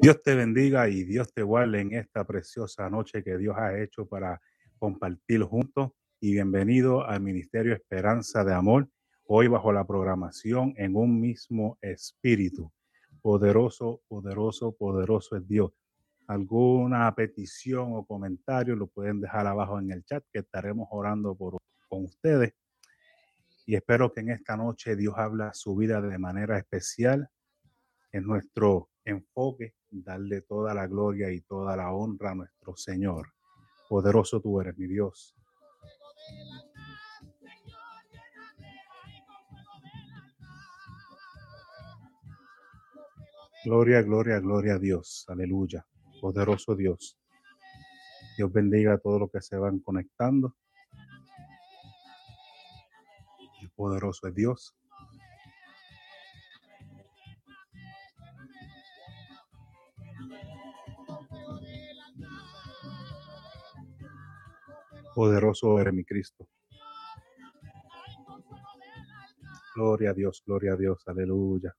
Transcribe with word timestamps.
Dios 0.00 0.22
te 0.22 0.34
bendiga 0.34 0.88
y 0.88 1.04
Dios 1.04 1.32
te 1.32 1.42
guarde 1.42 1.80
en 1.80 1.94
esta 1.94 2.24
preciosa 2.24 2.88
noche 2.90 3.22
que 3.22 3.36
Dios 3.36 3.56
ha 3.58 3.78
hecho 3.78 4.06
para 4.06 4.40
compartir 4.78 5.42
juntos. 5.42 5.90
Y 6.20 6.32
bienvenido 6.32 7.04
al 7.04 7.20
Ministerio 7.20 7.74
Esperanza 7.74 8.44
de 8.44 8.54
Amor, 8.54 8.88
hoy 9.26 9.48
bajo 9.48 9.72
la 9.72 9.86
programación 9.86 10.74
en 10.76 10.96
un 10.96 11.20
mismo 11.20 11.78
espíritu. 11.80 12.72
Poderoso, 13.20 14.02
poderoso, 14.08 14.72
poderoso 14.72 15.36
es 15.36 15.46
Dios. 15.48 15.72
Alguna 16.26 17.14
petición 17.14 17.94
o 17.94 18.06
comentario 18.06 18.76
lo 18.76 18.86
pueden 18.86 19.20
dejar 19.20 19.46
abajo 19.46 19.78
en 19.78 19.90
el 19.90 20.04
chat 20.04 20.24
que 20.32 20.40
estaremos 20.40 20.88
orando 20.90 21.34
por 21.34 21.58
con 21.88 22.04
ustedes. 22.04 22.54
Y 23.66 23.76
espero 23.76 24.12
que 24.12 24.20
en 24.20 24.30
esta 24.30 24.56
noche 24.56 24.96
Dios 24.96 25.14
habla 25.16 25.54
su 25.54 25.74
vida 25.74 26.00
de 26.00 26.18
manera 26.18 26.58
especial. 26.58 27.28
En 28.12 28.24
nuestro 28.24 28.90
enfoque, 29.04 29.74
darle 29.90 30.42
toda 30.42 30.74
la 30.74 30.86
gloria 30.86 31.32
y 31.32 31.40
toda 31.40 31.76
la 31.76 31.92
honra 31.92 32.32
a 32.32 32.34
nuestro 32.34 32.76
Señor. 32.76 33.32
Poderoso 33.88 34.40
tú 34.40 34.60
eres, 34.60 34.76
mi 34.76 34.86
Dios. 34.86 35.34
Gloria, 43.64 44.02
gloria, 44.02 44.40
gloria 44.40 44.74
a 44.74 44.78
Dios. 44.78 45.24
Aleluya. 45.28 45.86
Poderoso 46.20 46.76
Dios. 46.76 47.18
Dios 48.36 48.52
bendiga 48.52 48.94
a 48.94 48.98
todos 48.98 49.20
los 49.20 49.30
que 49.30 49.40
se 49.40 49.56
van 49.56 49.78
conectando. 49.78 50.54
Poderoso 53.74 54.28
es 54.28 54.34
Dios. 54.34 54.74
Poderoso 65.14 65.78
eres 65.78 65.94
mi 65.94 66.04
Cristo. 66.04 66.48
Gloria 69.74 70.10
a 70.10 70.14
Dios, 70.14 70.42
gloria 70.44 70.72
a 70.72 70.76
Dios, 70.76 71.02
aleluya. 71.06 71.74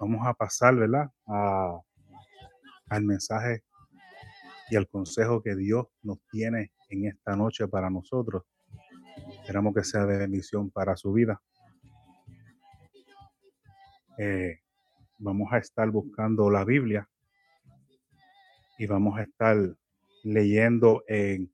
Vamos 0.00 0.26
a 0.26 0.34
pasar, 0.34 0.76
¿verdad? 0.76 1.10
A, 1.26 1.80
al 2.88 3.02
mensaje 3.02 3.64
y 4.70 4.76
al 4.76 4.88
consejo 4.88 5.42
que 5.42 5.56
Dios 5.56 5.86
nos 6.02 6.18
tiene 6.30 6.72
en 6.88 7.06
esta 7.06 7.36
noche 7.36 7.68
para 7.68 7.90
nosotros. 7.90 8.44
Esperamos 9.40 9.74
que 9.74 9.84
sea 9.84 10.06
de 10.06 10.18
bendición 10.18 10.70
para 10.70 10.96
su 10.96 11.12
vida. 11.12 11.40
Eh, 14.18 14.60
vamos 15.18 15.52
a 15.52 15.58
estar 15.58 15.90
buscando 15.90 16.50
la 16.50 16.64
Biblia 16.64 17.08
y 18.78 18.86
vamos 18.86 19.18
a 19.18 19.22
estar 19.22 19.56
leyendo 20.24 21.04
en 21.06 21.52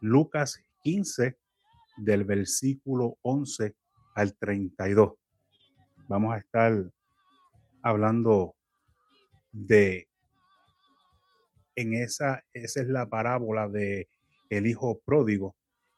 Lucas 0.00 0.62
15 0.82 1.36
del 1.96 2.24
versículo 2.24 3.18
11 3.22 3.74
al 4.14 4.34
32. 4.36 5.12
Vamos 6.08 6.34
a 6.34 6.38
estar 6.38 6.90
hablando 7.82 8.54
de 9.52 10.08
en 11.74 11.94
esa 11.94 12.44
esa 12.52 12.82
es 12.82 12.88
la 12.88 13.06
parábola 13.06 13.68
de 13.68 14.08
el 14.56 14.66
hijo 14.66 15.00
pródigo 15.04 15.56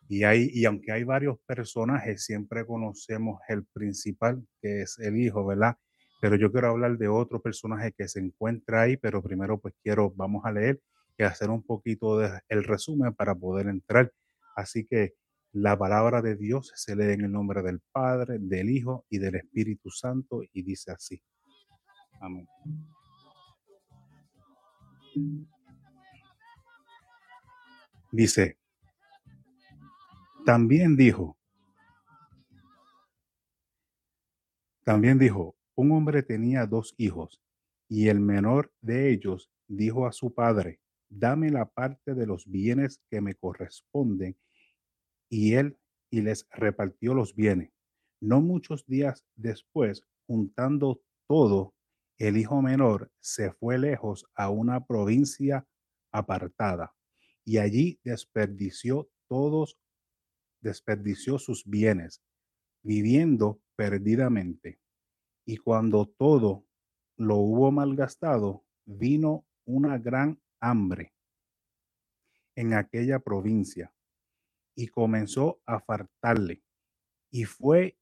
y 0.08 0.24
hay 0.24 0.50
y 0.52 0.64
aunque 0.64 0.92
hay 0.92 1.04
varios 1.04 1.38
personajes 1.46 2.24
siempre 2.24 2.64
conocemos 2.66 3.40
el 3.48 3.64
principal 3.64 4.46
que 4.60 4.82
es 4.82 4.98
el 4.98 5.16
hijo, 5.18 5.44
¿verdad? 5.44 5.76
Pero 6.20 6.36
yo 6.36 6.52
quiero 6.52 6.68
hablar 6.68 6.96
de 6.96 7.08
otro 7.08 7.40
personaje 7.40 7.92
que 7.92 8.08
se 8.08 8.20
encuentra 8.20 8.82
ahí, 8.82 8.96
pero 8.96 9.22
primero 9.22 9.58
pues 9.58 9.74
quiero 9.82 10.10
vamos 10.10 10.44
a 10.44 10.52
leer 10.52 10.80
y 11.18 11.24
hacer 11.24 11.50
un 11.50 11.62
poquito 11.62 12.18
de 12.18 12.40
el 12.48 12.64
resumen 12.64 13.14
para 13.14 13.34
poder 13.34 13.66
entrar. 13.68 14.12
Así 14.56 14.86
que 14.86 15.14
la 15.52 15.76
palabra 15.76 16.22
de 16.22 16.36
Dios 16.36 16.72
se 16.74 16.96
lee 16.96 17.12
en 17.12 17.22
el 17.22 17.32
nombre 17.32 17.62
del 17.62 17.80
Padre, 17.92 18.38
del 18.40 18.70
Hijo 18.70 19.04
y 19.08 19.18
del 19.18 19.36
Espíritu 19.36 19.90
Santo 19.90 20.42
y 20.52 20.62
dice 20.62 20.92
así. 20.92 21.22
Amén. 22.20 22.46
Dice, 28.16 28.60
también 30.46 30.94
dijo, 30.96 31.36
también 34.84 35.18
dijo, 35.18 35.56
un 35.74 35.90
hombre 35.90 36.22
tenía 36.22 36.64
dos 36.64 36.94
hijos 36.96 37.42
y 37.88 38.06
el 38.06 38.20
menor 38.20 38.72
de 38.80 39.10
ellos 39.10 39.50
dijo 39.66 40.06
a 40.06 40.12
su 40.12 40.32
padre, 40.32 40.78
dame 41.08 41.50
la 41.50 41.68
parte 41.68 42.14
de 42.14 42.24
los 42.24 42.48
bienes 42.48 43.00
que 43.10 43.20
me 43.20 43.34
corresponden 43.34 44.36
y 45.28 45.54
él 45.54 45.76
y 46.08 46.20
les 46.20 46.46
repartió 46.52 47.14
los 47.14 47.34
bienes. 47.34 47.72
No 48.20 48.40
muchos 48.40 48.86
días 48.86 49.24
después, 49.34 50.06
juntando 50.28 51.02
todo, 51.26 51.74
el 52.18 52.36
hijo 52.36 52.62
menor 52.62 53.10
se 53.18 53.50
fue 53.54 53.76
lejos 53.76 54.24
a 54.36 54.50
una 54.50 54.86
provincia 54.86 55.66
apartada 56.12 56.94
y 57.44 57.58
allí 57.58 58.00
desperdició 58.02 59.10
todos, 59.28 59.78
desperdició 60.60 61.38
sus 61.38 61.64
bienes, 61.64 62.22
viviendo 62.82 63.60
perdidamente. 63.76 64.80
Y 65.46 65.58
cuando 65.58 66.06
todo 66.06 66.66
lo 67.16 67.36
hubo 67.36 67.70
malgastado, 67.70 68.64
vino 68.86 69.46
una 69.66 69.98
gran 69.98 70.40
hambre 70.60 71.14
en 72.56 72.74
aquella 72.74 73.18
provincia 73.18 73.94
y 74.74 74.88
comenzó 74.88 75.60
a 75.66 75.80
faltarle. 75.80 76.62
Y 77.30 77.44
fue 77.44 77.98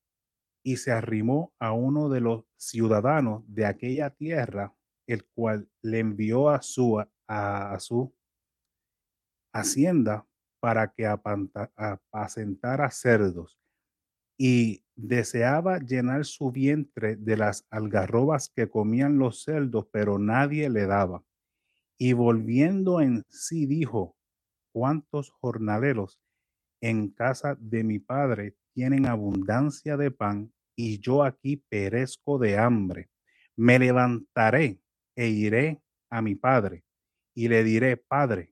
y 0.64 0.76
se 0.76 0.92
arrimó 0.92 1.52
a 1.58 1.72
uno 1.72 2.08
de 2.08 2.20
los 2.20 2.44
ciudadanos 2.56 3.42
de 3.48 3.66
aquella 3.66 4.10
tierra, 4.10 4.76
el 5.08 5.24
cual 5.24 5.68
le 5.82 5.98
envió 5.98 6.48
a 6.48 6.62
su, 6.62 7.00
a, 7.00 7.10
a 7.26 7.80
su 7.80 8.14
hacienda 9.52 10.26
para 10.60 10.92
que 10.92 11.06
apacentara 11.06 12.90
cerdos 12.90 13.58
y 14.38 14.84
deseaba 14.94 15.78
llenar 15.78 16.24
su 16.24 16.50
vientre 16.50 17.16
de 17.16 17.36
las 17.36 17.66
algarrobas 17.70 18.48
que 18.48 18.68
comían 18.68 19.18
los 19.18 19.42
cerdos, 19.42 19.86
pero 19.92 20.18
nadie 20.18 20.68
le 20.70 20.86
daba. 20.86 21.24
Y 21.98 22.12
volviendo 22.12 23.00
en 23.00 23.24
sí 23.28 23.66
dijo, 23.66 24.16
¿cuántos 24.72 25.30
jornaleros 25.30 26.20
en 26.80 27.08
casa 27.08 27.56
de 27.60 27.84
mi 27.84 27.98
padre 27.98 28.56
tienen 28.74 29.06
abundancia 29.06 29.96
de 29.96 30.10
pan 30.10 30.52
y 30.76 30.98
yo 30.98 31.22
aquí 31.22 31.56
perezco 31.56 32.38
de 32.38 32.58
hambre? 32.58 33.10
Me 33.56 33.78
levantaré 33.78 34.80
e 35.14 35.28
iré 35.28 35.82
a 36.10 36.22
mi 36.22 36.34
padre 36.34 36.84
y 37.34 37.48
le 37.48 37.64
diré, 37.64 37.96
Padre, 37.96 38.51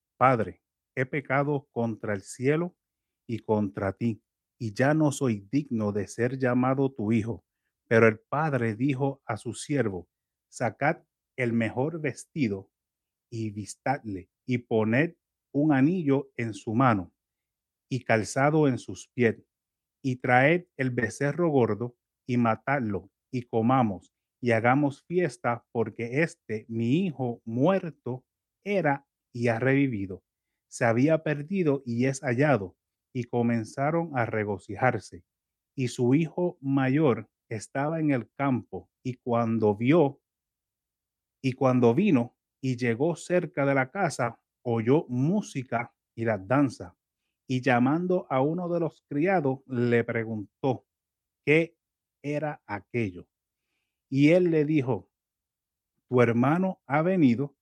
Padre, 0.21 0.61
he 0.95 1.07
pecado 1.07 1.67
contra 1.71 2.13
el 2.13 2.21
cielo 2.21 2.75
y 3.27 3.39
contra 3.39 3.91
ti, 3.91 4.21
y 4.59 4.71
ya 4.71 4.93
no 4.93 5.11
soy 5.11 5.47
digno 5.51 5.91
de 5.91 6.07
ser 6.07 6.37
llamado 6.37 6.91
tu 6.91 7.11
hijo. 7.11 7.43
Pero 7.87 8.07
el 8.07 8.19
padre 8.19 8.75
dijo 8.75 9.23
a 9.25 9.35
su 9.37 9.55
siervo, 9.55 10.07
sacad 10.47 10.97
el 11.35 11.53
mejor 11.53 11.99
vestido 11.99 12.69
y 13.31 13.49
vistadle, 13.49 14.29
y 14.45 14.59
poned 14.59 15.15
un 15.55 15.73
anillo 15.73 16.29
en 16.37 16.53
su 16.53 16.75
mano 16.75 17.11
y 17.89 18.03
calzado 18.03 18.67
en 18.67 18.77
sus 18.77 19.07
pies, 19.15 19.43
y 20.03 20.17
traed 20.17 20.67
el 20.77 20.91
becerro 20.91 21.49
gordo 21.49 21.95
y 22.27 22.37
matadlo, 22.37 23.09
y 23.33 23.41
comamos, 23.41 24.13
y 24.39 24.51
hagamos 24.51 25.01
fiesta, 25.01 25.65
porque 25.71 26.21
este 26.21 26.67
mi 26.69 27.07
hijo 27.07 27.41
muerto 27.43 28.23
era 28.63 29.07
y 29.33 29.47
ha 29.47 29.59
revivido, 29.59 30.23
se 30.67 30.85
había 30.85 31.23
perdido 31.23 31.83
y 31.85 32.05
es 32.05 32.21
hallado, 32.21 32.75
y 33.13 33.25
comenzaron 33.25 34.11
a 34.17 34.25
regocijarse. 34.25 35.23
Y 35.75 35.89
su 35.89 36.15
hijo 36.15 36.57
mayor 36.61 37.29
estaba 37.49 37.99
en 37.99 38.11
el 38.11 38.29
campo 38.35 38.89
y 39.03 39.15
cuando 39.15 39.75
vio 39.75 40.21
y 41.41 41.53
cuando 41.53 41.93
vino 41.93 42.35
y 42.61 42.77
llegó 42.77 43.15
cerca 43.15 43.65
de 43.65 43.73
la 43.73 43.89
casa, 43.89 44.39
oyó 44.61 45.05
música 45.09 45.93
y 46.15 46.25
la 46.25 46.37
danza. 46.37 46.95
Y 47.47 47.61
llamando 47.61 48.27
a 48.29 48.41
uno 48.41 48.69
de 48.69 48.79
los 48.79 49.03
criados, 49.09 49.59
le 49.65 50.03
preguntó 50.03 50.85
qué 51.43 51.75
era 52.21 52.61
aquello. 52.67 53.27
Y 54.09 54.29
él 54.29 54.51
le 54.51 54.65
dijo, 54.65 55.09
tu 56.07 56.21
hermano 56.21 56.81
ha 56.85 57.01
venido 57.01 57.55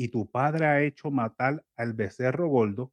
y 0.00 0.08
tu 0.08 0.30
padre 0.30 0.64
ha 0.64 0.82
hecho 0.82 1.10
matar 1.10 1.62
al 1.76 1.92
becerro 1.92 2.48
gordo 2.48 2.90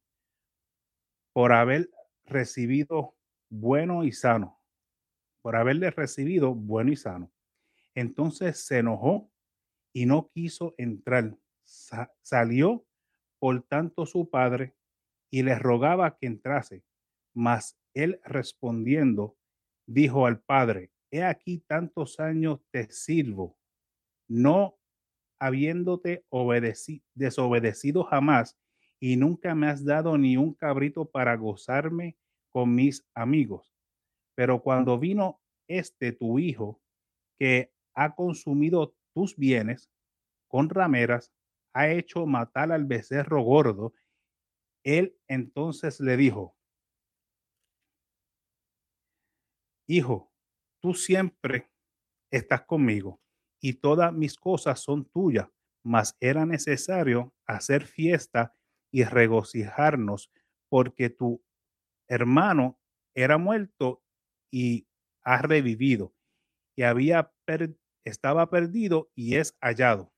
por 1.32 1.54
haber 1.54 1.88
recibido 2.26 3.16
bueno 3.48 4.04
y 4.04 4.12
sano, 4.12 4.60
por 5.40 5.56
haberle 5.56 5.90
recibido 5.90 6.54
bueno 6.54 6.92
y 6.92 6.96
sano. 6.96 7.32
Entonces 7.94 8.60
se 8.66 8.80
enojó 8.80 9.32
y 9.94 10.04
no 10.04 10.28
quiso 10.34 10.74
entrar. 10.76 11.34
salió 12.20 12.84
por 13.38 13.62
tanto 13.62 14.04
su 14.04 14.28
padre 14.28 14.74
y 15.30 15.44
le 15.44 15.58
rogaba 15.58 16.18
que 16.18 16.26
entrase. 16.26 16.84
Mas 17.32 17.78
él 17.94 18.20
respondiendo, 18.22 19.34
dijo 19.86 20.26
al 20.26 20.42
padre, 20.42 20.92
he 21.10 21.24
aquí 21.24 21.64
tantos 21.66 22.20
años 22.20 22.60
te 22.70 22.92
sirvo, 22.92 23.56
no 24.28 24.77
habiéndote 25.38 26.24
desobedecido 27.14 28.04
jamás, 28.04 28.58
y 29.00 29.16
nunca 29.16 29.54
me 29.54 29.68
has 29.68 29.84
dado 29.84 30.18
ni 30.18 30.36
un 30.36 30.54
cabrito 30.54 31.04
para 31.04 31.36
gozarme 31.36 32.16
con 32.50 32.74
mis 32.74 33.06
amigos. 33.14 33.72
Pero 34.34 34.62
cuando 34.62 34.98
vino 34.98 35.40
este 35.68 36.12
tu 36.12 36.38
hijo, 36.38 36.80
que 37.38 37.72
ha 37.94 38.14
consumido 38.14 38.94
tus 39.14 39.36
bienes 39.36 39.90
con 40.48 40.68
rameras, 40.68 41.32
ha 41.74 41.88
hecho 41.90 42.26
matar 42.26 42.72
al 42.72 42.84
becerro 42.84 43.42
gordo, 43.42 43.92
él 44.84 45.16
entonces 45.28 46.00
le 46.00 46.16
dijo, 46.16 46.56
Hijo, 49.86 50.30
tú 50.80 50.92
siempre 50.92 51.70
estás 52.30 52.62
conmigo 52.66 53.20
y 53.60 53.74
todas 53.74 54.12
mis 54.12 54.36
cosas 54.36 54.80
son 54.80 55.04
tuyas, 55.04 55.48
mas 55.82 56.16
era 56.20 56.46
necesario 56.46 57.34
hacer 57.46 57.86
fiesta 57.86 58.54
y 58.90 59.04
regocijarnos 59.04 60.30
porque 60.68 61.10
tu 61.10 61.42
hermano 62.08 62.78
era 63.14 63.38
muerto 63.38 64.02
y 64.50 64.86
ha 65.22 65.42
revivido 65.42 66.14
y 66.76 66.82
había 66.82 67.32
estaba 68.04 68.48
perdido 68.50 69.10
y 69.14 69.36
es 69.36 69.56
hallado. 69.60 70.12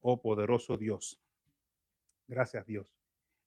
Oh 0.00 0.20
poderoso 0.20 0.76
Dios. 0.76 1.20
Gracias 2.28 2.64
Dios. 2.66 2.94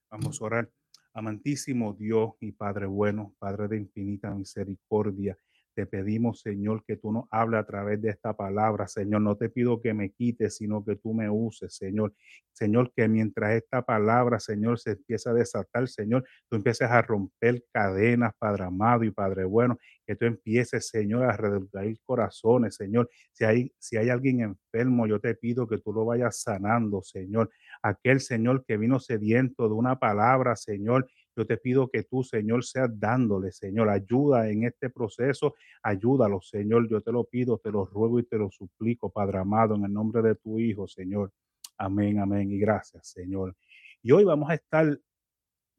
Vamos 0.09 0.41
a 0.41 0.45
orar. 0.45 0.71
Amantísimo 1.13 1.93
Dios 1.93 2.33
y 2.39 2.51
Padre 2.51 2.85
bueno, 2.85 3.33
Padre 3.39 3.67
de 3.67 3.77
infinita 3.77 4.29
misericordia. 4.31 5.37
Te 5.77 5.85
pedimos, 5.85 6.39
Señor, 6.41 6.83
que 6.87 6.97
tú 6.97 7.11
nos 7.11 7.25
hables 7.29 7.59
a 7.59 7.63
través 7.63 8.01
de 8.01 8.09
esta 8.09 8.35
palabra, 8.35 8.87
Señor. 8.87 9.21
No 9.21 9.37
te 9.37 9.47
pido 9.47 9.79
que 9.79 9.93
me 9.93 10.09
quites, 10.09 10.57
sino 10.57 10.83
que 10.83 10.95
tú 10.95 11.13
me 11.13 11.29
uses, 11.29 11.75
Señor. 11.75 12.15
Señor, 12.51 12.91
que 12.95 13.07
mientras 13.07 13.53
esta 13.53 13.83
palabra, 13.83 14.39
Señor, 14.39 14.79
se 14.79 14.93
empieza 14.93 15.29
a 15.29 15.33
desatar, 15.35 15.87
Señor, 15.87 16.25
tú 16.49 16.55
empieces 16.55 16.89
a 16.89 17.03
romper 17.03 17.63
cadenas, 17.71 18.33
Padre 18.39 18.63
amado 18.63 19.03
y 19.03 19.11
Padre 19.11 19.43
bueno, 19.43 19.77
que 20.07 20.15
tú 20.15 20.25
empieces, 20.25 20.87
Señor, 20.87 21.25
a 21.25 21.37
reducir 21.37 21.99
corazones, 22.03 22.73
Señor. 22.73 23.07
Si 23.31 23.45
hay, 23.45 23.71
si 23.77 23.97
hay 23.97 24.09
alguien 24.09 24.41
enfermo, 24.41 25.05
yo 25.05 25.19
te 25.19 25.35
pido 25.35 25.67
que 25.67 25.77
tú 25.77 25.93
lo 25.93 26.05
vayas 26.05 26.41
sanando, 26.41 27.03
Señor. 27.03 27.51
Aquel 27.83 28.19
Señor 28.19 28.65
que 28.65 28.77
vino 28.77 28.99
sediento 28.99 29.69
de 29.69 29.75
una 29.75 29.99
palabra, 29.99 30.55
Señor, 30.55 31.07
yo 31.37 31.45
te 31.45 31.57
pido 31.57 31.87
que 31.87 32.01
tú, 32.01 32.23
Señor, 32.23 32.65
seas 32.65 32.89
dándole, 32.99 33.51
Señor, 33.51 33.89
ayuda 33.89 34.49
en 34.49 34.63
este 34.63 34.89
proceso, 34.89 35.53
ayúdalo, 35.83 36.41
Señor. 36.41 36.89
Yo 36.89 36.99
te 37.01 37.11
lo 37.11 37.25
pido, 37.25 37.59
te 37.59 37.69
lo 37.71 37.85
ruego 37.85 38.19
y 38.19 38.23
te 38.23 38.39
lo 38.39 38.49
suplico, 38.49 39.11
Padre 39.11 39.37
amado, 39.37 39.75
en 39.75 39.85
el 39.85 39.93
nombre 39.93 40.23
de 40.23 40.33
tu 40.33 40.57
Hijo, 40.57 40.87
Señor. 40.87 41.31
Amén, 41.77 42.17
amén 42.17 42.51
y 42.51 42.57
gracias, 42.57 43.09
Señor. 43.09 43.55
Y 44.01 44.11
hoy 44.11 44.23
vamos 44.23 44.49
a 44.49 44.55
estar 44.55 44.99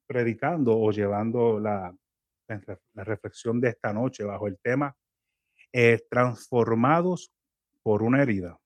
predicando 0.07 0.79
o 0.79 0.93
llevando 0.93 1.59
la, 1.59 1.93
la 2.95 3.05
reflexión 3.05 3.61
de 3.61 3.71
esta 3.71 3.93
noche 3.93 4.23
bajo 4.23 4.47
el 4.47 4.59
tema 4.61 4.97
eh, 5.73 5.99
transformados 6.09 7.33
por 7.83 8.05
una 8.05 8.23
herida. 8.23 8.61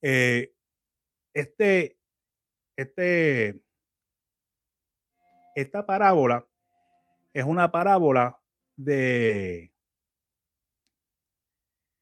Eh, 0.00 0.54
este, 1.34 1.98
este 2.76 3.60
esta 5.60 5.84
parábola 5.84 6.46
es 7.32 7.44
una 7.44 7.70
parábola 7.70 8.38
de... 8.76 9.72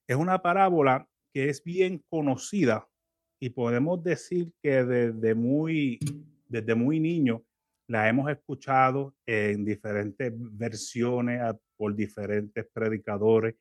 Es 0.06 0.17
una 0.17 0.41
parábola 0.41 1.08
que 1.32 1.49
es 1.49 1.64
bien 1.64 2.05
conocida 2.08 2.87
y 3.41 3.50
podemos 3.50 4.05
decir 4.05 4.53
que 4.62 4.85
desde 4.85 5.35
muy, 5.35 5.99
desde 6.47 6.75
muy 6.75 7.00
niño 7.00 7.44
la 7.88 8.08
hemos 8.08 8.31
escuchado 8.31 9.17
en 9.26 9.64
diferentes 9.64 10.32
versiones 10.37 11.41
por 11.76 11.94
diferentes 11.97 12.67
predicadores. 12.73 13.56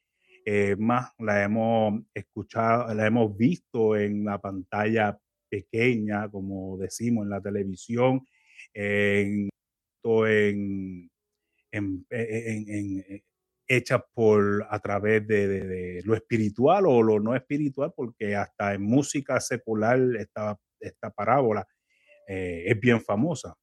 Eh, 0.46 0.76
más 0.78 1.14
la 1.18 1.44
hemos 1.44 2.04
escuchado, 2.14 2.94
la 2.94 3.08
hemos 3.08 3.36
visto 3.36 3.96
en 3.96 4.26
la 4.26 4.40
pantalla 4.40 5.18
pequeña, 5.50 6.30
como 6.30 6.78
decimos 6.78 7.24
en 7.24 7.30
la 7.30 7.42
televisión, 7.42 8.24
en 8.74 9.50
en, 10.28 11.10
en, 11.72 12.06
por 14.14 14.66
a 14.70 14.80
través 14.80 15.28
de, 15.28 16.02
lo 16.06 16.16
espiritual 16.16 16.86
o 16.86 17.02
lo 17.02 17.20
no 17.20 17.36
espiritual, 17.36 17.94
porque 17.96 18.36
hasta 18.36 18.74
en 18.74 18.84
música 18.84 19.40
secular 19.40 20.00
esta, 20.18 20.58
esta 20.80 21.10
parábola 21.10 21.68
eh, 22.28 22.66
es 22.68 22.80
bien 22.80 23.02
famosa. 23.02 23.56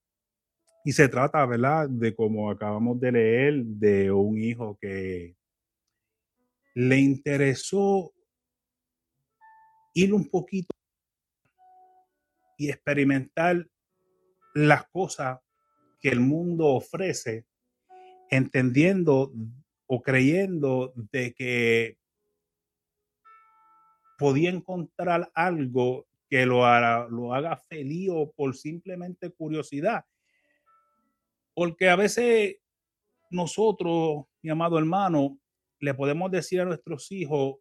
Y 0.85 0.93
se 0.93 1.09
trata, 1.09 1.47
¿verdad?, 1.47 1.89
de 1.89 2.15
como 2.15 2.51
acabamos 2.51 2.99
de 3.01 3.13
leer, 3.13 3.65
de 3.65 4.11
un 4.11 4.39
hijo 4.39 4.77
que 4.81 5.37
le 6.75 6.99
interesó 6.99 8.13
ir 9.95 10.13
un 10.13 10.29
poquito 10.29 10.75
y 12.59 12.71
experimentar 12.71 13.67
las 14.55 14.89
cosas 14.89 15.39
que 16.03 16.09
el 16.09 16.21
mundo 16.21 16.67
ofrece, 16.67 17.47
entendiendo 18.29 19.33
o 19.87 20.03
creyendo 20.03 20.93
de 21.13 21.33
que 21.33 21.97
podía 24.19 24.51
encontrar 24.51 25.31
algo 25.35 26.07
que 26.29 26.45
lo 26.45 26.67
haga, 26.67 27.07
lo 27.09 27.35
haga 27.35 27.57
feliz 27.57 28.11
o 28.13 28.33
por 28.33 28.57
simplemente 28.57 29.31
curiosidad. 29.31 30.05
Porque 31.55 31.89
a 31.89 31.97
veces 31.97 32.57
nosotros, 33.31 34.25
mi 34.43 34.51
amado 34.51 34.79
hermano, 34.79 35.39
le 35.79 35.95
podemos 35.95 36.31
decir 36.31 36.61
a 36.61 36.65
nuestros 36.65 37.13
hijos, 37.13 37.57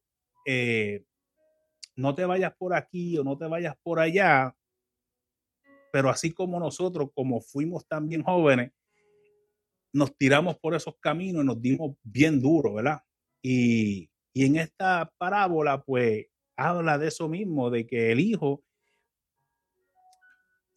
eh, 0.46 1.04
no 1.96 2.16
te 2.16 2.26
vayas 2.26 2.54
por 2.56 2.74
aquí 2.74 3.18
o 3.18 3.24
no 3.24 3.38
te 3.38 3.46
vayas 3.46 3.76
por 3.84 4.00
allá, 4.00 4.56
pero 5.92 6.10
así 6.10 6.32
como 6.32 6.60
nosotros, 6.60 7.10
como 7.14 7.42
fuimos 7.42 7.86
también 7.88 8.24
jóvenes, 8.24 8.72
nos 9.94 10.16
tiramos 10.16 10.58
por 10.58 10.74
esos 10.74 10.96
caminos 11.00 11.44
y 11.44 11.48
nos 11.48 11.62
dimos 11.62 11.96
bien 12.04 12.40
duro, 12.40 12.76
¿verdad? 12.76 13.02
Y, 13.42 14.10
y 14.34 14.46
en 14.46 14.56
esta 14.58 15.12
parábola, 15.18 15.84
pues, 15.84 16.28
habla 16.56 16.98
de 16.98 17.08
eso 17.08 17.28
mismo, 17.28 17.70
de 17.70 17.86
que 17.86 18.12
el 18.12 18.20
hijo 18.20 18.64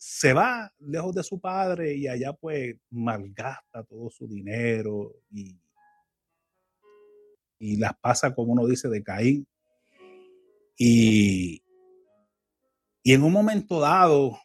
se 0.07 0.35
va 0.35 0.71
lejos 0.81 1.15
de 1.15 1.23
su 1.23 1.41
padre 1.41 1.95
y 1.95 2.07
allá 2.09 2.35
pues 2.35 2.77
malgasta 2.91 3.83
todo 3.85 4.11
su 4.11 4.29
dinero 4.29 5.15
y, 5.31 5.59
y 7.59 7.77
las 7.79 7.97
pasa, 7.99 8.35
como 8.35 8.53
uno 8.53 8.67
dice, 8.67 8.89
de 8.91 9.03
Caín. 9.03 9.47
Y, 10.77 11.63
y 13.03 13.13
en 13.15 13.23
un 13.23 13.33
momento 13.33 13.81
dado, 13.81 14.39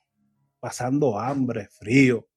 pasando 0.59 1.19
hambre, 1.19 1.67
frío. 1.67 2.27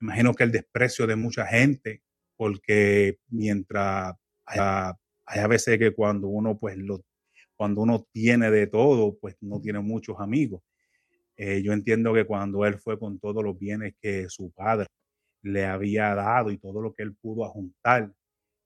Imagino 0.00 0.34
que 0.34 0.44
el 0.44 0.52
desprecio 0.52 1.06
de 1.06 1.16
mucha 1.16 1.46
gente, 1.46 2.02
porque 2.36 3.18
mientras 3.28 4.14
hay, 4.46 4.58
a 4.60 5.46
veces 5.48 5.78
que 5.78 5.92
cuando 5.92 6.28
uno 6.28 6.58
pues 6.58 6.76
lo, 6.76 7.02
cuando 7.56 7.82
uno 7.82 8.06
tiene 8.12 8.50
de 8.50 8.66
todo, 8.66 9.18
pues 9.18 9.36
no 9.40 9.60
tiene 9.60 9.80
muchos 9.80 10.16
amigos. 10.20 10.62
Eh, 11.36 11.62
yo 11.62 11.72
entiendo 11.72 12.14
que 12.14 12.24
cuando 12.24 12.64
él 12.64 12.78
fue 12.78 12.98
con 12.98 13.18
todos 13.18 13.44
los 13.44 13.58
bienes 13.58 13.94
que 14.00 14.28
su 14.28 14.50
padre 14.52 14.86
le 15.42 15.66
había 15.66 16.14
dado 16.14 16.50
y 16.50 16.58
todo 16.58 16.80
lo 16.80 16.94
que 16.94 17.02
él 17.02 17.14
pudo 17.16 17.48
juntar, 17.50 18.12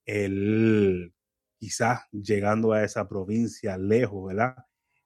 él 0.06 1.12
quizás 1.58 2.00
llegando 2.10 2.72
a 2.72 2.84
esa 2.84 3.08
provincia 3.08 3.78
lejos, 3.78 4.26
¿verdad? 4.28 4.56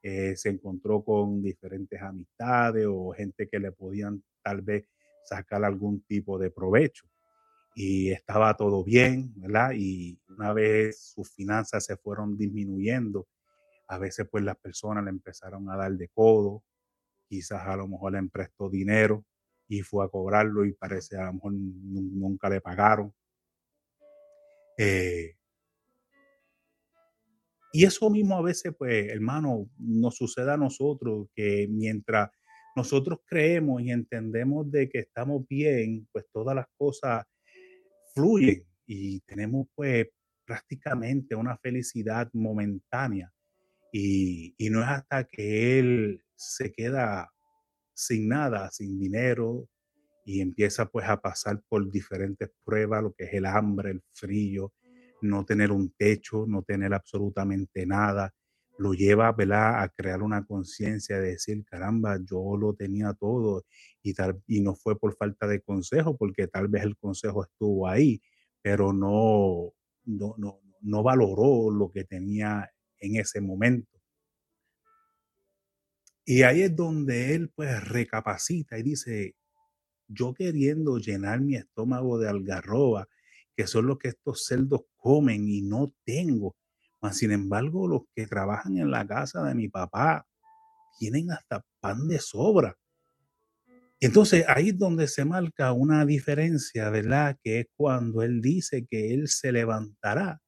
Eh, 0.09 0.37
se 0.37 0.51
encontró 0.51 1.03
con 1.03 1.43
diferentes 1.43 2.01
amistades 2.01 2.87
o 2.89 3.11
gente 3.11 3.49
que 3.49 3.59
le 3.59 3.73
podían 3.73 4.23
tal 4.41 4.63
vez 4.63 4.89
sacar 5.25 5.65
algún 5.65 6.01
tipo 6.03 6.39
de 6.39 6.49
provecho. 6.49 7.09
Y 7.75 8.13
estaba 8.13 8.57
todo 8.57 8.85
bien, 8.85 9.33
¿verdad? 9.35 9.73
Y 9.75 10.17
una 10.29 10.53
vez 10.53 10.97
sus 11.13 11.29
finanzas 11.33 11.87
se 11.87 11.97
fueron 11.97 12.39
disminuyendo, 12.39 13.27
a 13.89 13.99
veces 13.99 14.29
pues 14.31 14.45
las 14.45 14.57
personas 14.59 15.03
le 15.03 15.11
empezaron 15.11 15.69
a 15.71 15.77
dar 15.77 15.91
de 15.91 16.09
codo, 16.11 16.63
quizás 17.29 17.67
a 17.67 17.75
lo 17.75 17.89
mejor 17.89 18.13
le 18.13 18.23
prestó 18.29 18.71
dinero 18.71 19.25
y 19.67 19.83
fue 19.83 20.05
a 20.05 20.09
cobrarlo 20.09 20.65
y 20.65 20.73
parece 20.73 21.17
a 21.17 21.25
lo 21.25 21.33
mejor 21.33 21.53
nunca 21.53 22.49
le 22.49 22.61
pagaron. 22.61 23.13
Eh, 24.79 25.36
y 27.77 27.85
eso 27.85 28.09
mismo 28.09 28.39
a 28.39 28.43
veces, 28.43 28.73
pues, 28.79 29.07
hermano, 29.11 29.69
nos 29.77 30.17
sucede 30.17 30.51
a 30.51 30.57
nosotros, 30.57 31.29
que 31.35 31.69
mientras 31.69 32.31
nosotros 32.75 33.19
creemos 33.27 33.83
y 33.83 33.91
entendemos 33.91 34.71
de 34.71 34.89
que 34.89 35.01
estamos 35.01 35.47
bien, 35.47 36.09
pues 36.11 36.25
todas 36.33 36.57
las 36.57 36.65
cosas 36.79 37.27
fluyen 38.15 38.65
y 38.87 39.21
tenemos 39.21 39.67
pues 39.75 40.07
prácticamente 40.47 41.35
una 41.35 41.59
felicidad 41.59 42.31
momentánea. 42.33 43.31
Y, 43.93 44.55
no 44.71 44.81
es 44.81 44.89
hasta 44.89 45.25
que 45.25 45.79
él 45.79 46.25
se 46.35 46.73
queda 46.73 47.31
sin 47.93 48.27
nada, 48.27 48.71
sin 48.71 48.99
dinero, 48.99 49.69
y 50.25 50.41
empieza 50.41 50.87
pues 50.87 51.07
a 51.07 51.21
pasar 51.21 51.63
por 51.69 51.91
diferentes 51.91 52.51
pruebas, 52.65 53.03
lo 53.03 53.13
que 53.13 53.25
es 53.25 53.35
el 53.35 53.45
hambre, 53.45 53.91
el 53.91 54.03
frío, 54.15 54.73
no 55.23 55.45
tener 55.45 55.73
un 55.73 55.91
techo, 55.91 56.47
no 56.47 56.63
tener 56.63 56.95
absolutamente 56.95 57.87
nada, 57.87 58.33
lo 58.79 58.93
lleva 58.93 59.33
¿verdad? 59.33 59.83
a 59.83 59.89
crear 59.89 60.23
una 60.23 60.45
conciencia 60.45 61.19
de 61.19 61.31
decir, 61.31 61.65
caramba, 61.65 62.19
yo 62.25 62.57
lo 62.57 62.75
tenía 62.75 63.15
todo 63.15 63.65
y, 64.03 64.15
tal, 64.15 64.43
y 64.47 64.61
no 64.61 64.75
fue 64.75 64.99
por 64.99 65.17
falta 65.17 65.47
de 65.47 65.61
consejo, 65.63 66.17
porque 66.17 66.47
tal 66.47 66.69
vez 66.69 66.85
el 66.85 66.97
consejo 66.97 67.45
estuvo 67.45 67.89
ahí, 67.89 68.21
pero 68.63 68.93
no, 68.93 69.73
no, 70.05 70.35
no, 70.37 70.61
no 70.81 71.03
valoró 71.03 71.71
lo 71.71 71.91
que 71.91 72.05
tenía 72.05 72.71
en 72.99 73.17
ese 73.17 73.41
momento. 73.41 73.91
Y 76.25 76.43
ahí 76.43 76.63
es 76.63 76.75
donde 76.75 77.35
él 77.35 77.51
pues 77.55 77.89
recapacita 77.89 78.79
y 78.79 78.83
dice, 78.83 79.37
yo 80.09 80.35
queriendo 80.35 80.99
llenar 80.99 81.41
mi 81.41 81.55
estómago 81.55 82.19
de 82.19 82.29
algarroba, 82.29 83.09
que 83.57 83.67
son 83.67 83.87
lo 83.87 83.99
que 83.99 84.09
estos 84.09 84.45
cerdos 84.45 84.83
comen 84.97 85.49
y 85.49 85.63
no 85.63 85.93
tengo. 86.05 86.57
Mas, 87.01 87.19
sin 87.19 87.33
embargo, 87.33 87.89
los 87.89 88.03
que 88.15 88.27
trabajan 88.27 88.77
en 88.79 88.91
la 88.91 89.07
casa 89.07 89.43
de 89.45 89.55
mi 89.55 89.69
papá 89.69 90.27
tienen 90.99 91.31
hasta 91.31 91.65
pan 91.81 92.09
de 92.09 92.19
sobra. 92.19 92.77
Entonces 93.99 94.45
ahí 94.49 94.71
es 94.71 94.79
donde 94.79 95.09
se 95.09 95.25
marca 95.25 95.73
una 95.73 96.05
diferencia, 96.05 96.91
¿verdad? 96.91 97.39
Que 97.43 97.61
es 97.61 97.67
cuando 97.77 98.23
él 98.23 98.43
dice 98.43 98.87
que 98.87 99.15
él 99.15 99.29
se 99.29 99.53
levantará. 99.53 100.41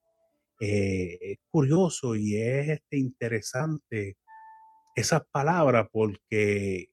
Eh, 0.60 1.18
es 1.20 1.38
curioso 1.50 2.14
y 2.16 2.36
es 2.36 2.68
este, 2.68 2.98
interesante 2.98 4.18
esas 4.96 5.22
palabras 5.30 5.86
porque 5.92 6.90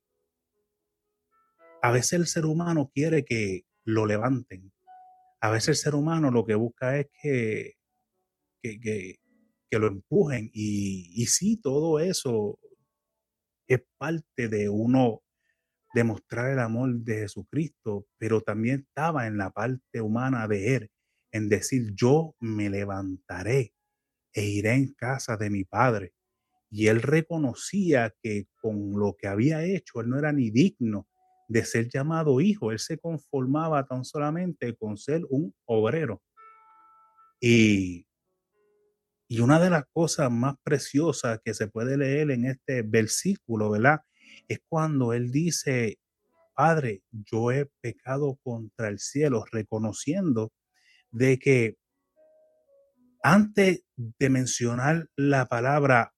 a 1.82 1.92
veces 1.92 2.14
el 2.14 2.28
ser 2.28 2.46
humano 2.46 2.92
quiere 2.94 3.26
que 3.26 3.66
lo 3.84 4.06
levanten. 4.06 4.72
A 5.42 5.50
veces 5.52 5.70
el 5.70 5.76
ser 5.76 5.96
humano 5.96 6.32
lo 6.32 6.46
que 6.46 6.56
busca 6.56 6.98
es 6.98 7.08
que, 7.22 7.74
que, 8.62 8.80
que, 8.80 9.80
lo 9.80 9.88
empujen. 9.88 10.50
Y, 10.54 11.12
y 11.22 11.26
sí, 11.28 11.60
todo 11.62 12.00
eso 12.00 12.58
es 13.68 13.82
parte 13.98 14.48
de 14.48 14.70
uno 14.70 15.22
demostrar 15.94 16.52
el 16.52 16.60
amor 16.60 16.94
de 17.00 17.20
Jesucristo, 17.20 18.06
pero 18.18 18.42
también 18.42 18.86
estaba 18.88 19.28
en 19.28 19.38
la 19.38 19.50
parte 19.52 20.02
humana 20.02 20.48
de 20.48 20.76
Él, 20.76 20.92
en 21.32 21.48
decir, 21.50 21.94
yo 21.96 22.36
me 22.40 22.70
levantaré 22.70 23.74
e 24.34 24.46
iré 24.46 24.74
en 24.74 24.94
casa 24.94 25.38
de 25.38 25.50
mi 25.50 25.64
Padre. 25.64 26.14
Y 26.70 26.88
Él 26.88 27.02
reconocía 27.02 28.14
que 28.22 28.48
con 28.62 29.00
lo 29.00 29.16
que 29.18 29.28
había 29.28 29.64
hecho, 29.64 30.02
Él 30.02 30.10
no 30.10 30.20
era 30.20 30.34
ni 30.34 30.52
digno 30.52 31.08
de 31.48 31.66
ser 31.66 31.90
llamado 31.90 32.42
hijo, 32.42 32.72
Él 32.72 32.80
se 32.80 32.98
conformaba 32.98 33.86
tan 33.86 34.04
solamente 34.04 34.76
con 34.76 34.98
ser 34.98 35.22
un 35.30 35.54
obrero. 35.66 36.22
Y, 37.40 38.08
y 39.28 39.40
una 39.40 39.60
de 39.60 39.70
las 39.70 39.84
cosas 39.94 40.32
más 40.32 40.56
preciosas 40.64 41.40
que 41.44 41.54
se 41.54 41.68
puede 41.68 41.98
leer 41.98 42.32
en 42.32 42.46
este 42.46 42.82
versículo, 42.82 43.70
¿verdad? 43.72 44.02
es 44.48 44.60
cuando 44.68 45.14
Él 45.14 45.32
dice, 45.32 46.00
Padre, 46.54 47.04
yo 47.12 47.52
he 47.52 47.70
pecado 47.82 48.40
contra 48.44 48.88
el 48.88 49.00
cielo, 49.00 49.46
reconociendo 49.52 50.52
de 51.12 51.38
que 51.38 51.78
antes 53.22 53.84
de 53.96 54.30
mencionar 54.30 55.08
la 55.16 55.48
palabra 55.48 56.14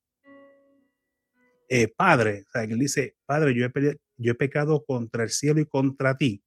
eh, 1.70 1.88
Padre, 1.90 2.46
él 2.54 2.80
dice, 2.80 3.16
Padre, 3.26 3.54
yo 3.54 3.66
he, 3.66 3.98
yo 4.18 4.32
he 4.32 4.36
pecado 4.36 4.84
contra 4.86 5.24
el 5.24 5.30
cielo 5.30 5.62
y 5.62 5.66
contra 5.66 6.18
ti. 6.18 6.44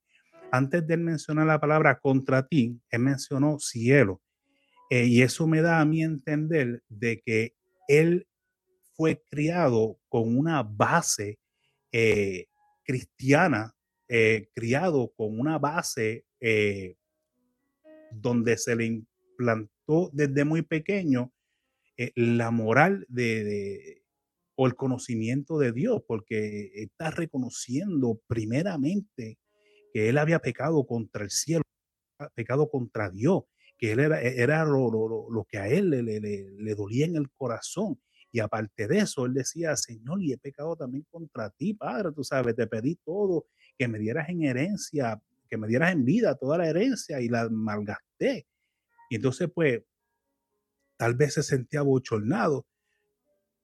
Antes 0.53 0.87
de 0.87 0.97
mencionar 0.97 1.47
la 1.47 1.61
palabra 1.61 1.99
contra 2.01 2.47
ti, 2.47 2.81
él 2.91 3.01
mencionó 3.01 3.59
cielo. 3.59 4.21
Eh, 4.91 5.07
y 5.07 5.23
eso 5.23 5.47
me 5.47 5.63
da 5.63 5.81
a 5.81 5.85
mí 5.85 6.03
entender 6.03 6.83
de 6.89 7.23
que 7.25 7.55
él 7.87 8.27
fue 8.97 9.23
criado 9.31 9.99
con 10.09 10.37
una 10.37 10.65
base 10.65 11.39
eh, 11.93 12.47
cristiana, 12.83 13.73
eh, 14.09 14.49
criado 14.53 15.13
con 15.17 15.39
una 15.39 15.59
base 15.59 16.25
donde 18.11 18.57
se 18.57 18.75
le 18.75 18.87
implantó 18.87 20.11
desde 20.13 20.45
muy 20.45 20.63
pequeño 20.63 21.33
la 22.17 22.51
moral 22.51 23.05
de, 23.09 24.00
o 24.63 24.67
el 24.67 24.75
conocimiento 24.75 25.59
de 25.59 25.73
Dios, 25.73 26.03
porque 26.07 26.71
está 26.75 27.11
reconociendo 27.11 28.21
primeramente 28.27 29.39
que 29.91 30.11
él 30.11 30.19
había 30.19 30.41
pecado 30.41 30.87
contra 30.87 31.25
el 31.25 31.31
cielo, 31.31 31.63
pecado 32.35 32.69
contra 32.69 33.09
Dios, 33.09 33.45
que 33.79 33.93
él 33.93 34.01
era, 34.01 34.21
era 34.21 34.67
lo, 34.67 35.47
que 35.49 35.57
a 35.57 35.67
él 35.67 35.89
le, 35.89 36.03
le, 36.03 36.21
le 36.21 36.75
dolía 36.75 37.07
en 37.07 37.17
el 37.17 37.31
corazón 37.31 37.99
y 38.31 38.41
aparte 38.41 38.87
de 38.87 38.99
eso, 38.99 39.25
él 39.25 39.33
decía, 39.33 39.75
Señor, 39.77 40.23
y 40.23 40.35
he 40.35 40.37
pecado 40.37 40.77
también 40.77 41.07
contra 41.11 41.49
ti, 41.49 41.73
Padre, 41.73 42.11
tú 42.15 42.23
sabes, 42.23 42.55
te 42.55 42.67
pedí 42.67 42.97
todo, 42.97 43.47
que 43.79 43.89
me 43.89 43.99
dieras 43.99 44.29
en 44.29 44.43
herencia, 44.43 45.23
que 45.49 45.57
me 45.57 45.69
dieras 45.69 45.93
en 45.93 46.05
vida 46.05 46.35
toda 46.35 46.59
la 46.59 46.69
herencia 46.69 47.19
y 47.23 47.31
la 47.31 47.49
malgasté. 47.49 48.47
Y 49.09 49.17
entonces, 49.17 49.49
pues, 49.55 49.81
tal 50.99 51.15
vez 51.15 51.33
se 51.33 51.43
sentía 51.43 51.81
bochornado, 51.81 52.67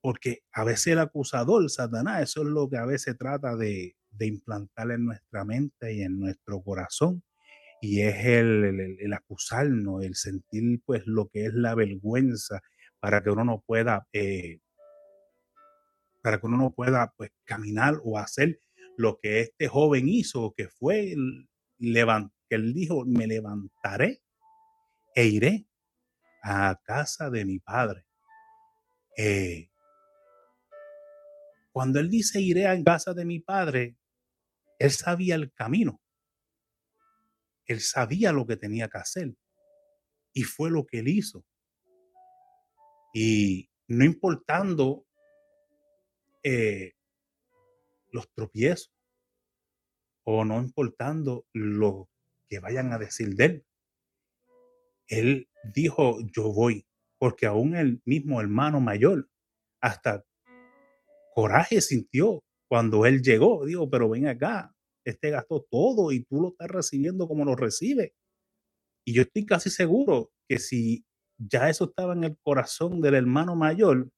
porque 0.06 0.44
a 0.52 0.62
veces 0.62 0.92
el 0.92 1.00
acusador, 1.00 1.68
Satanás, 1.68 2.22
eso 2.22 2.42
es 2.42 2.46
lo 2.46 2.70
que 2.70 2.76
a 2.76 2.86
veces 2.86 3.18
trata 3.18 3.56
de, 3.56 3.96
implantar 4.20 4.92
en 4.92 5.04
nuestra 5.04 5.44
mente 5.44 5.94
y 5.94 6.02
en 6.02 6.20
nuestro 6.20 6.62
corazón. 6.62 7.24
Y 7.80 8.02
es 8.02 8.24
el, 8.24 8.98
el 9.00 9.12
acusarnos, 9.12 10.04
el 10.04 10.14
sentir 10.14 10.80
pues 10.84 11.02
lo 11.06 11.26
que 11.26 11.46
es 11.46 11.54
la 11.54 11.74
vergüenza, 11.74 12.60
para 13.00 13.20
que 13.20 13.30
uno 13.30 13.42
no 13.42 13.64
pueda, 13.66 14.06
eh, 14.12 14.60
para 16.22 16.38
que 16.38 16.46
uno 16.46 16.56
no 16.56 16.70
pueda 16.72 17.12
pues, 17.16 17.32
caminar 17.42 17.98
o 18.04 18.16
hacer 18.16 18.60
lo 18.96 19.18
que 19.18 19.40
este 19.40 19.66
joven 19.66 20.08
hizo, 20.08 20.54
que 20.56 20.68
fue 20.68 21.16
que 21.80 22.54
él 22.54 22.74
dijo, 22.74 23.04
me 23.04 23.26
levantaré 23.26 24.22
e 25.16 25.26
iré 25.26 25.66
a 26.44 26.78
casa 26.84 27.28
de 27.28 27.44
mi 27.44 27.58
padre. 27.58 28.06
Eh, 29.16 29.68
cuando 31.76 32.00
él 32.00 32.08
dice 32.08 32.40
iré 32.40 32.66
a 32.66 32.82
casa 32.82 33.12
de 33.12 33.26
mi 33.26 33.38
padre, 33.38 33.98
él 34.78 34.90
sabía 34.92 35.34
el 35.34 35.52
camino. 35.52 36.00
Él 37.66 37.82
sabía 37.82 38.32
lo 38.32 38.46
que 38.46 38.56
tenía 38.56 38.88
que 38.88 38.96
hacer. 38.96 39.36
Y 40.32 40.44
fue 40.44 40.70
lo 40.70 40.86
que 40.86 41.00
él 41.00 41.08
hizo. 41.08 41.44
Y 43.12 43.68
no 43.88 44.06
importando 44.06 45.06
eh, 46.42 46.94
los 48.10 48.32
tropiezos 48.32 48.94
o 50.24 50.46
no 50.46 50.58
importando 50.62 51.46
lo 51.52 52.08
que 52.48 52.58
vayan 52.58 52.94
a 52.94 52.98
decir 52.98 53.34
de 53.34 53.44
él, 53.44 53.66
él 55.08 55.50
dijo, 55.74 56.20
yo 56.34 56.54
voy, 56.54 56.86
porque 57.18 57.44
aún 57.44 57.76
el 57.76 58.00
mismo 58.06 58.40
hermano 58.40 58.80
mayor 58.80 59.28
hasta 59.82 60.24
coraje 61.36 61.82
sintió 61.82 62.42
cuando 62.68 63.04
él 63.04 63.20
llegó. 63.22 63.66
Dijo, 63.66 63.90
pero 63.90 64.08
ven 64.08 64.26
acá, 64.26 64.74
este 65.04 65.30
gastó 65.30 65.66
todo 65.70 66.10
y 66.10 66.24
tú 66.24 66.40
lo 66.40 66.48
estás 66.48 66.68
recibiendo 66.68 67.28
como 67.28 67.44
lo 67.44 67.54
recibe. 67.54 68.14
Y 69.06 69.14
yo 69.14 69.22
estoy 69.22 69.44
casi 69.44 69.70
seguro 69.70 70.32
que 70.48 70.58
si 70.58 71.04
ya 71.38 71.68
eso 71.68 71.84
estaba 71.84 72.14
en 72.14 72.24
el 72.24 72.38
corazón 72.42 73.02
del 73.02 73.14
hermano 73.14 73.54
mayor, 73.54 74.08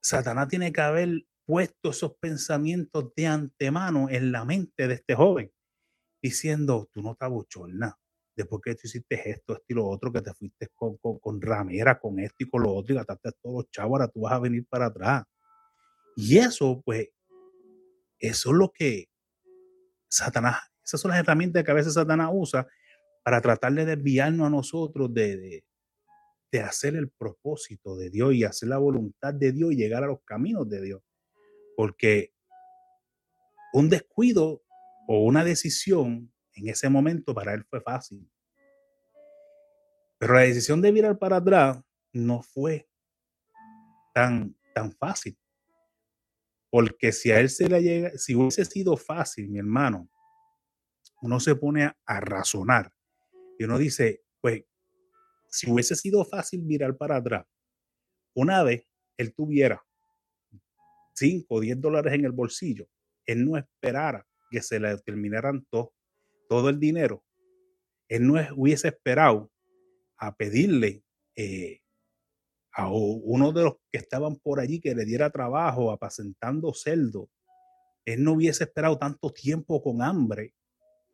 Satanás 0.00 0.48
tiene 0.48 0.72
que 0.72 0.80
haber 0.80 1.08
puesto 1.44 1.90
esos 1.90 2.16
pensamientos 2.18 3.12
de 3.16 3.26
antemano 3.26 4.08
en 4.08 4.30
la 4.30 4.44
mente 4.44 4.86
de 4.86 4.94
este 4.94 5.14
joven, 5.14 5.50
diciendo, 6.22 6.88
tú 6.92 7.02
no 7.02 7.16
te 7.16 7.24
abochornas, 7.24 7.94
después 8.36 8.62
que 8.64 8.74
tú 8.74 8.82
hiciste 8.84 9.30
esto, 9.30 9.54
esto 9.54 9.64
y 9.68 9.74
lo 9.74 9.86
otro, 9.86 10.12
que 10.12 10.22
te 10.22 10.32
fuiste 10.32 10.68
con, 10.74 10.96
con, 10.98 11.40
ramera, 11.40 11.98
con 11.98 12.20
esto 12.20 12.36
y 12.38 12.48
con 12.48 12.62
lo 12.62 12.72
otro, 12.72 12.94
y 12.94 12.96
gastaste 12.96 13.32
todos 13.42 13.56
los 13.64 13.70
chavos, 13.70 13.92
ahora 13.92 14.08
tú 14.08 14.20
vas 14.22 14.32
a 14.34 14.38
venir 14.38 14.64
para 14.68 14.86
atrás. 14.86 15.24
Y 16.16 16.38
eso, 16.38 16.82
pues, 16.84 17.08
eso 18.18 18.50
es 18.50 18.56
lo 18.56 18.72
que 18.72 19.08
Satanás, 20.08 20.58
esas 20.84 21.00
son 21.00 21.10
las 21.10 21.20
herramientas 21.20 21.64
que 21.64 21.70
a 21.70 21.74
veces 21.74 21.94
Satanás 21.94 22.30
usa 22.32 22.66
para 23.22 23.40
tratar 23.40 23.72
de 23.72 23.84
desviarnos 23.84 24.46
a 24.46 24.50
nosotros 24.50 25.12
de, 25.12 25.64
de, 26.50 26.60
hacer 26.60 26.96
el 26.96 27.08
propósito 27.10 27.96
de 27.96 28.10
Dios 28.10 28.34
y 28.34 28.44
hacer 28.44 28.68
la 28.68 28.78
voluntad 28.78 29.32
de 29.32 29.52
Dios 29.52 29.72
y 29.72 29.76
llegar 29.76 30.04
a 30.04 30.08
los 30.08 30.22
caminos 30.24 30.68
de 30.68 30.82
Dios. 30.82 31.02
Porque 31.76 32.34
un 33.72 33.88
descuido 33.88 34.62
o 35.08 35.24
una 35.24 35.44
decisión 35.44 36.32
en 36.54 36.68
ese 36.68 36.88
momento 36.88 37.34
para 37.34 37.54
él 37.54 37.64
fue 37.64 37.80
fácil. 37.80 38.28
Pero 40.18 40.34
la 40.34 40.40
decisión 40.40 40.82
de 40.82 40.92
virar 40.92 41.18
para 41.18 41.36
atrás 41.36 41.80
no 42.12 42.42
fue 42.42 42.88
tan, 44.14 44.54
tan 44.74 44.92
fácil. 44.92 45.36
Porque 46.72 47.12
si 47.12 47.30
a 47.30 47.38
él 47.38 47.50
se 47.50 47.68
le 47.68 47.82
llega, 47.82 48.16
si 48.16 48.34
hubiese 48.34 48.64
sido 48.64 48.96
fácil, 48.96 49.50
mi 49.50 49.58
hermano, 49.58 50.08
uno 51.20 51.38
se 51.38 51.54
pone 51.54 51.84
a, 51.84 52.20
razonar 52.20 52.90
y 53.58 53.64
uno 53.64 53.76
dice, 53.76 54.24
pues, 54.40 54.64
si 55.50 55.70
hubiese 55.70 55.94
sido 55.96 56.24
fácil 56.24 56.62
virar 56.64 56.96
para 56.96 57.16
atrás, 57.16 57.46
una 58.34 58.62
vez 58.62 58.88
él 59.18 59.34
tuviera 59.34 59.84
5 61.12 61.44
o 61.46 61.60
10 61.60 61.78
dólares 61.78 62.14
en 62.14 62.24
el 62.24 62.32
bolsillo, 62.32 62.88
él 63.26 63.44
no 63.44 63.58
esperara 63.58 64.26
que 64.50 64.62
se 64.62 64.80
le 64.80 64.96
terminaran 64.96 65.66
todo, 65.68 65.92
todo 66.48 66.70
el 66.70 66.80
dinero. 66.80 67.22
Él 68.08 68.26
no 68.26 68.40
hubiese 68.56 68.88
esperado 68.88 69.52
a 70.16 70.34
pedirle 70.34 71.04
eh, 71.36 71.81
a 72.74 72.90
uno 72.90 73.52
de 73.52 73.64
los 73.64 73.74
que 73.90 73.98
estaban 73.98 74.36
por 74.36 74.60
allí 74.60 74.80
que 74.80 74.94
le 74.94 75.04
diera 75.04 75.30
trabajo 75.30 75.92
apacentando 75.92 76.72
celdo. 76.72 77.30
Él 78.04 78.24
no 78.24 78.32
hubiese 78.32 78.64
esperado 78.64 78.98
tanto 78.98 79.30
tiempo 79.30 79.82
con 79.82 80.02
hambre 80.02 80.54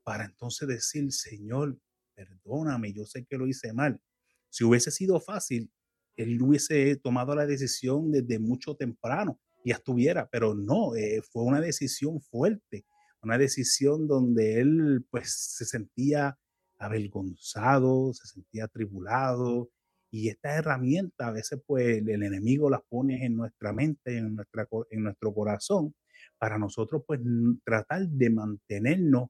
para 0.05 0.25
entonces 0.25 0.69
decir, 0.69 1.13
Señor, 1.13 1.79
perdóname, 2.15 2.93
yo 2.93 3.05
sé 3.05 3.27
que 3.27 3.37
lo 3.37 3.47
hice 3.47 3.73
mal. 3.73 4.01
Si 4.49 4.65
hubiese 4.65 4.91
sido 4.91 5.21
fácil, 5.21 5.71
él 6.17 6.41
hubiese 6.41 6.97
tomado 6.97 7.35
la 7.35 7.47
decisión 7.47 8.11
desde 8.11 8.39
mucho 8.39 8.75
temprano 8.75 9.39
y 9.65 9.73
estuviera, 9.73 10.29
pero 10.31 10.55
no, 10.55 10.95
eh, 10.95 11.23
fue 11.23 11.43
una 11.43 11.61
decisión 11.61 12.21
fuerte, 12.21 12.87
una 13.23 13.37
decisión 13.37 14.07
donde 14.07 14.61
él 14.61 15.05
pues 15.11 15.55
se 15.57 15.65
sentía 15.65 16.39
avergonzado, 16.79 18.13
se 18.15 18.27
sentía 18.29 18.65
atribulado 18.65 19.71
y 20.11 20.29
esta 20.29 20.57
herramienta 20.57 21.29
a 21.29 21.33
veces 21.33 21.61
pues 21.67 21.99
el, 21.99 22.23
enemigo 22.23 22.71
las 22.71 22.83
pone 22.89 23.25
en 23.25 23.37
nuestra 23.37 23.73
mente, 23.73 24.17
en, 24.17 24.37
nuestra, 24.37 24.67
en 24.91 25.03
nuestro 25.03 25.35
corazón, 25.35 25.95
para 26.39 26.59
nosotros 26.59 27.03
pues 27.07 27.21
tratar 27.65 28.07
de 28.09 28.31
mantenernos 28.31 29.29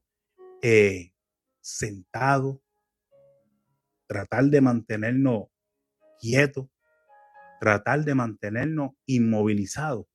eh, 0.61 1.11
sentados, 1.61 2.59
tratar 4.07 4.45
de 4.45 4.61
mantenernos 4.61 5.47
quietos, 6.19 6.67
tratar 7.59 8.03
de 8.03 8.15
mantenernos 8.15 8.91
inmovilizados. 9.05 10.05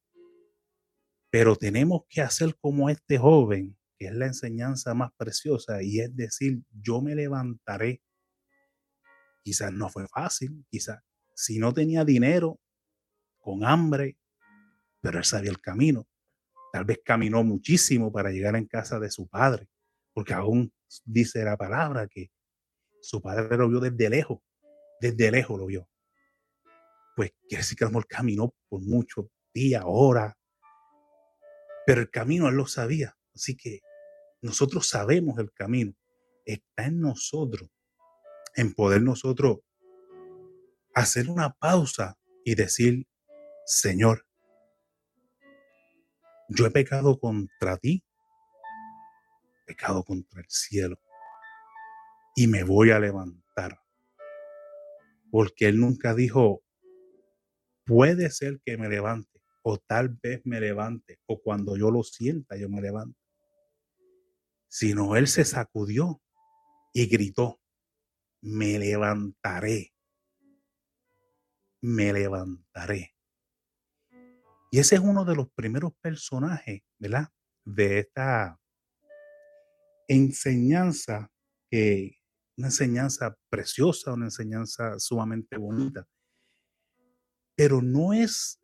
Pero 1.31 1.57
tenemos 1.57 2.03
que 2.09 2.21
hacer 2.21 2.57
como 2.61 2.89
este 2.89 3.19
joven, 3.19 3.77
que 3.99 4.07
es 4.07 4.15
la 4.15 4.27
enseñanza 4.27 4.95
más 4.95 5.11
preciosa, 5.17 5.83
y 5.83 6.01
es 6.01 6.15
decir, 6.15 6.63
yo 6.71 7.03
me 7.03 7.15
levantaré. 7.15 8.03
Quizás 9.45 9.73
no 9.73 9.91
fue 9.91 10.09
fácil, 10.09 10.65
quizás 10.71 11.01
si 11.35 11.59
no 11.59 11.75
tenía 11.75 12.05
dinero, 12.05 12.61
con 13.39 13.65
hambre, 13.65 14.17
pero 15.01 15.19
él 15.19 15.25
sabía 15.25 15.51
el 15.51 15.61
camino. 15.61 16.09
Tal 16.73 16.85
vez 16.85 17.01
caminó 17.05 17.45
muchísimo 17.45 18.11
para 18.11 18.31
llegar 18.31 18.57
en 18.57 18.67
casa 18.67 18.99
de 18.99 19.11
su 19.11 19.29
padre, 19.29 19.69
porque 20.15 20.33
aún 20.33 20.73
dice 21.05 21.45
la 21.45 21.57
palabra 21.57 22.09
que 22.09 22.31
su 23.03 23.21
padre 23.21 23.57
lo 23.59 23.69
vio 23.69 23.81
desde 23.81 24.09
lejos, 24.09 24.41
desde 24.99 25.31
lejos 25.31 25.59
lo 25.59 25.67
vio. 25.67 25.89
Pues 27.15 27.33
quiere 27.49 27.63
decir 27.63 27.77
que 27.77 27.85
el 27.85 28.07
caminó 28.07 28.55
por 28.69 28.81
muchos 28.81 29.27
días, 29.53 29.85
horas, 29.87 30.35
pero 31.87 32.01
el 32.01 32.11
camino 32.11 32.49
él 32.49 32.55
lo 32.55 32.67
sabía. 32.67 33.15
Así 33.35 33.57
que 33.57 33.81
nosotros 34.41 34.89
sabemos 34.89 35.39
el 35.39 35.53
camino. 35.53 35.95
Está 36.45 36.87
en 36.87 37.01
nosotros, 37.01 37.71
en 38.57 38.75
poder 38.75 39.03
nosotros 39.03 39.59
hacer 40.95 41.29
una 41.29 41.51
pausa 41.55 42.17
y 42.45 42.55
decir, 42.55 43.07
Señor, 43.67 44.27
yo 46.49 46.67
he 46.67 46.71
pecado 46.71 47.19
contra 47.19 47.77
ti, 47.79 48.05
pecado 49.67 50.05
contra 50.05 50.41
el 50.41 50.47
cielo 50.49 50.99
y 52.37 52.47
me 52.47 52.65
voy 52.65 52.91
a 52.91 53.01
levantar. 53.01 53.81
Porque 55.31 55.67
Él 55.67 55.81
nunca 55.81 56.15
dijo, 56.15 56.63
puede 57.85 58.31
ser 58.31 58.61
que 58.65 58.77
me 58.77 58.89
levante 58.89 59.35
o 59.67 59.79
tal 59.79 60.11
vez 60.23 60.43
me 60.45 60.61
levante, 60.61 61.19
o 61.27 61.41
cuando 61.41 61.77
yo 61.77 61.91
lo 61.91 62.03
sienta, 62.03 62.55
yo 62.57 62.69
me 62.69 62.83
levanto. 62.83 63.19
Sino 64.69 65.17
él 65.17 65.27
se 65.27 65.47
sacudió 65.47 66.21
y 66.93 67.07
gritó, 67.07 67.61
me 68.45 68.79
levantaré, 68.79 69.95
me 71.81 72.13
levantaré. 72.13 73.15
Y 74.71 74.79
ese 74.79 74.97
es 74.97 75.01
uno 75.01 75.25
de 75.25 75.35
los 75.35 75.51
primeros 75.53 75.95
personajes, 76.03 76.83
¿verdad? 76.99 77.29
De 77.65 78.01
esta 78.01 78.61
enseñanza, 80.09 81.33
que 81.71 82.19
una 82.59 82.67
enseñanza 82.69 83.35
preciosa, 83.49 84.13
una 84.13 84.27
enseñanza 84.27 84.99
sumamente 84.99 85.57
bonita. 85.57 86.07
Pero 87.57 87.81
no 87.81 88.13
es 88.13 88.61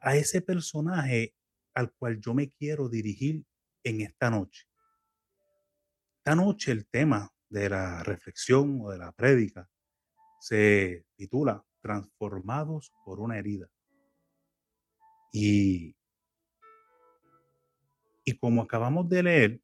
a 0.00 0.16
ese 0.16 0.42
personaje 0.42 1.32
al 1.74 1.92
cual 1.92 2.20
yo 2.20 2.34
me 2.34 2.48
quiero 2.48 2.88
dirigir 2.88 3.44
en 3.84 4.00
esta 4.00 4.30
noche. 4.30 4.66
Esta 6.18 6.34
noche 6.34 6.72
el 6.72 6.88
tema 6.88 7.32
de 7.48 7.68
la 7.68 8.02
reflexión 8.02 8.80
o 8.82 8.90
de 8.90 8.98
la 8.98 9.12
prédica 9.12 9.68
se 10.40 11.06
titula 11.16 11.64
Transformados 11.80 12.92
por 13.04 13.20
una 13.20 13.38
herida. 13.38 13.68
Y, 15.32 15.96
y 18.24 18.38
como 18.38 18.62
acabamos 18.62 19.08
de 19.08 19.22
leer, 19.22 19.60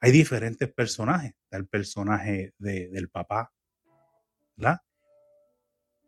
hay 0.00 0.12
diferentes 0.12 0.72
personajes. 0.72 1.34
Está 1.44 1.56
el 1.56 1.66
personaje 1.66 2.54
del 2.58 3.10
papá, 3.10 3.52
¿verdad? 4.56 4.78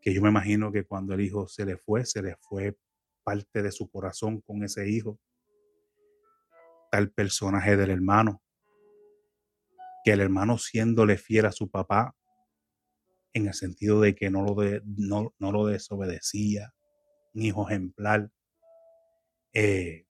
Que 0.01 0.15
yo 0.15 0.23
me 0.23 0.31
imagino 0.31 0.73
que 0.73 0.85
cuando 0.85 1.13
el 1.15 1.21
hijo 1.21 1.49
se 1.49 1.67
le 1.67 1.77
fue, 1.77 2.07
se 2.07 2.23
le 2.23 2.37
fue 2.37 2.79
parte 3.23 3.63
de 3.63 3.73
su 3.73 3.91
corazón 3.91 4.41
con 4.41 4.63
ese 4.65 4.89
hijo. 4.89 5.19
Tal 6.91 7.11
personaje 7.11 7.77
del 7.77 7.91
hermano, 7.91 8.43
que 10.05 10.13
el 10.13 10.21
hermano 10.21 10.59
siéndole 10.59 11.19
fiel 11.19 11.47
a 11.47 11.53
su 11.53 11.71
papá, 11.71 12.15
en 13.33 13.47
el 13.47 13.55
sentido 13.55 14.01
de 14.01 14.15
que 14.15 14.31
no 14.31 14.43
lo, 14.43 14.57
no, 15.39 15.53
lo 15.53 15.67
desobedecía, 15.67 16.73
un 17.35 17.43
hijo 17.43 17.69
ejemplar. 17.69 18.31
Eh, 19.53 20.07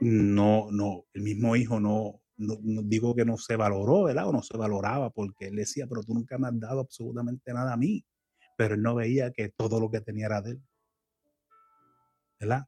no, 0.00 0.70
no, 0.70 1.04
el 1.14 1.22
mismo 1.22 1.56
hijo 1.56 1.80
no, 1.80 2.20
no, 2.36 2.56
digo 2.60 3.14
que 3.14 3.24
no 3.24 3.38
se 3.38 3.56
valoró, 3.56 4.04
¿verdad? 4.04 4.28
O 4.28 4.32
no 4.32 4.42
se 4.42 4.56
valoraba 4.56 5.10
porque 5.10 5.46
él 5.46 5.56
decía, 5.56 5.86
pero 5.86 6.02
tú 6.02 6.14
nunca 6.14 6.38
me 6.38 6.48
has 6.48 6.58
dado 6.58 6.80
absolutamente 6.80 7.52
nada 7.52 7.72
a 7.72 7.76
mí. 7.76 8.04
Pero 8.56 8.74
él 8.74 8.82
no 8.82 8.94
veía 8.94 9.30
que 9.30 9.48
todo 9.48 9.80
lo 9.80 9.90
que 9.90 10.00
tenía 10.00 10.26
era 10.26 10.42
de 10.42 10.50
él. 10.52 10.62
¿verdad? 12.42 12.66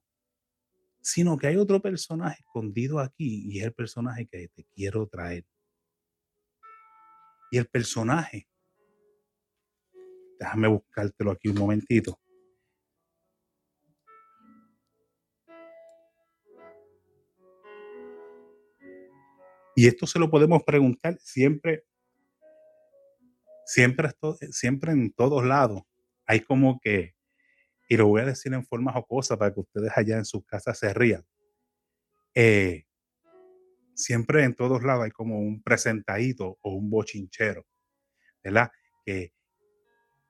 Sino 1.07 1.37
que 1.37 1.49
hay 1.49 1.57
otro 1.57 1.83
personaje 1.83 2.41
escondido 2.41 2.99
aquí 2.99 3.45
y 3.47 3.59
es 3.59 3.67
el 3.67 3.75
personaje 3.75 4.27
que 4.27 4.49
te 4.49 4.65
quiero 4.75 5.07
traer. 5.07 5.45
Y 7.51 7.59
el 7.59 7.67
personaje, 7.67 8.49
déjame 10.41 10.67
buscártelo 10.67 11.33
aquí 11.33 11.49
un 11.49 11.59
momentito. 11.59 12.19
Y 19.77 19.87
esto 19.87 20.07
se 20.07 20.19
lo 20.19 20.31
podemos 20.31 20.63
preguntar 20.63 21.19
siempre, 21.21 21.85
siempre, 23.67 24.09
siempre 24.51 24.93
en 24.93 25.13
todos 25.13 25.45
lados. 25.45 25.83
Hay 26.25 26.41
como 26.41 26.81
que, 26.81 27.14
y 27.89 27.97
lo 27.97 28.07
voy 28.07 28.23
a 28.23 28.27
decir 28.27 28.53
en 28.55 28.65
forma 28.65 28.93
jocosa 28.93 29.37
para 29.37 29.53
que 29.53 29.61
ustedes 29.61 29.93
allá 29.95 30.17
en 30.17 30.25
sus 30.25 30.45
casas 30.45 30.79
se 30.79 30.93
rían. 30.93 31.25
Eh, 32.35 32.85
siempre 33.95 34.45
en 34.45 34.55
todos 34.55 34.83
lados 34.83 35.05
hay 35.05 35.11
como 35.11 35.39
un 35.39 35.63
presentadito 35.63 36.59
o 36.61 36.75
un 36.75 36.91
bochinchero, 36.91 37.67
¿verdad? 38.43 38.71
Que, 39.05 39.33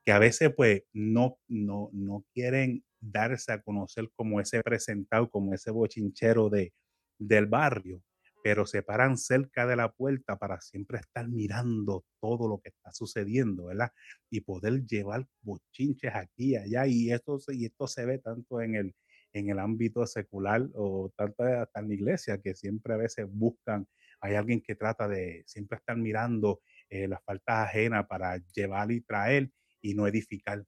que 0.04 0.12
a 0.12 0.18
veces 0.18 0.52
pues 0.54 0.82
no, 0.92 1.38
no, 1.48 1.90
no 1.92 2.24
quieren 2.32 2.84
darse 3.00 3.52
a 3.52 3.62
conocer 3.62 4.10
como 4.14 4.40
ese 4.40 4.62
presentado, 4.62 5.30
como 5.30 5.54
ese 5.54 5.70
bochinchero 5.70 6.50
de, 6.50 6.72
del 7.18 7.46
barrio, 7.46 8.02
pero 8.44 8.66
se 8.66 8.82
paran 8.82 9.16
cerca 9.16 9.66
de 9.66 9.74
la 9.74 9.90
puerta 9.90 10.36
para 10.36 10.60
siempre 10.60 10.98
estar 10.98 11.26
mirando 11.26 12.04
todo 12.20 12.46
lo 12.46 12.58
que 12.58 12.68
está 12.68 12.92
sucediendo, 12.92 13.64
¿verdad? 13.64 13.90
Y 14.28 14.42
poder 14.42 14.84
llevar 14.84 15.26
bochinches 15.40 16.14
aquí 16.14 16.50
y 16.50 16.56
allá. 16.56 16.86
Y 16.86 17.10
esto, 17.10 17.38
y 17.48 17.64
esto 17.64 17.86
se 17.86 18.04
ve 18.04 18.18
tanto 18.18 18.60
en 18.60 18.74
el, 18.74 18.94
en 19.32 19.48
el 19.48 19.58
ámbito 19.58 20.06
secular 20.06 20.60
o 20.74 21.10
tanto 21.16 21.42
hasta 21.42 21.80
en 21.80 21.88
la 21.88 21.94
iglesia, 21.94 22.38
que 22.42 22.54
siempre 22.54 22.92
a 22.92 22.98
veces 22.98 23.26
buscan, 23.30 23.88
hay 24.20 24.34
alguien 24.34 24.60
que 24.60 24.74
trata 24.74 25.08
de 25.08 25.42
siempre 25.46 25.78
estar 25.78 25.96
mirando 25.96 26.60
eh, 26.90 27.08
las 27.08 27.24
faltas 27.24 27.68
ajenas 27.68 28.06
para 28.06 28.36
llevar 28.54 28.92
y 28.92 29.00
traer 29.00 29.50
y 29.80 29.94
no 29.94 30.06
edificar. 30.06 30.62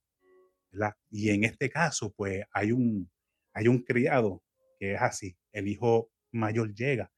¿verdad? 0.73 0.95
Y 1.11 1.29
en 1.29 1.45
este 1.45 1.69
caso, 1.69 2.11
pues 2.17 2.43
hay 2.53 2.73
un, 2.73 3.11
hay 3.53 3.69
un 3.69 3.83
criado 3.83 4.43
que 4.81 4.95
es 4.95 5.03
así, 5.03 5.37
el 5.53 5.69
hijo 5.69 6.11
mayor 6.33 6.75
llega 6.75 7.13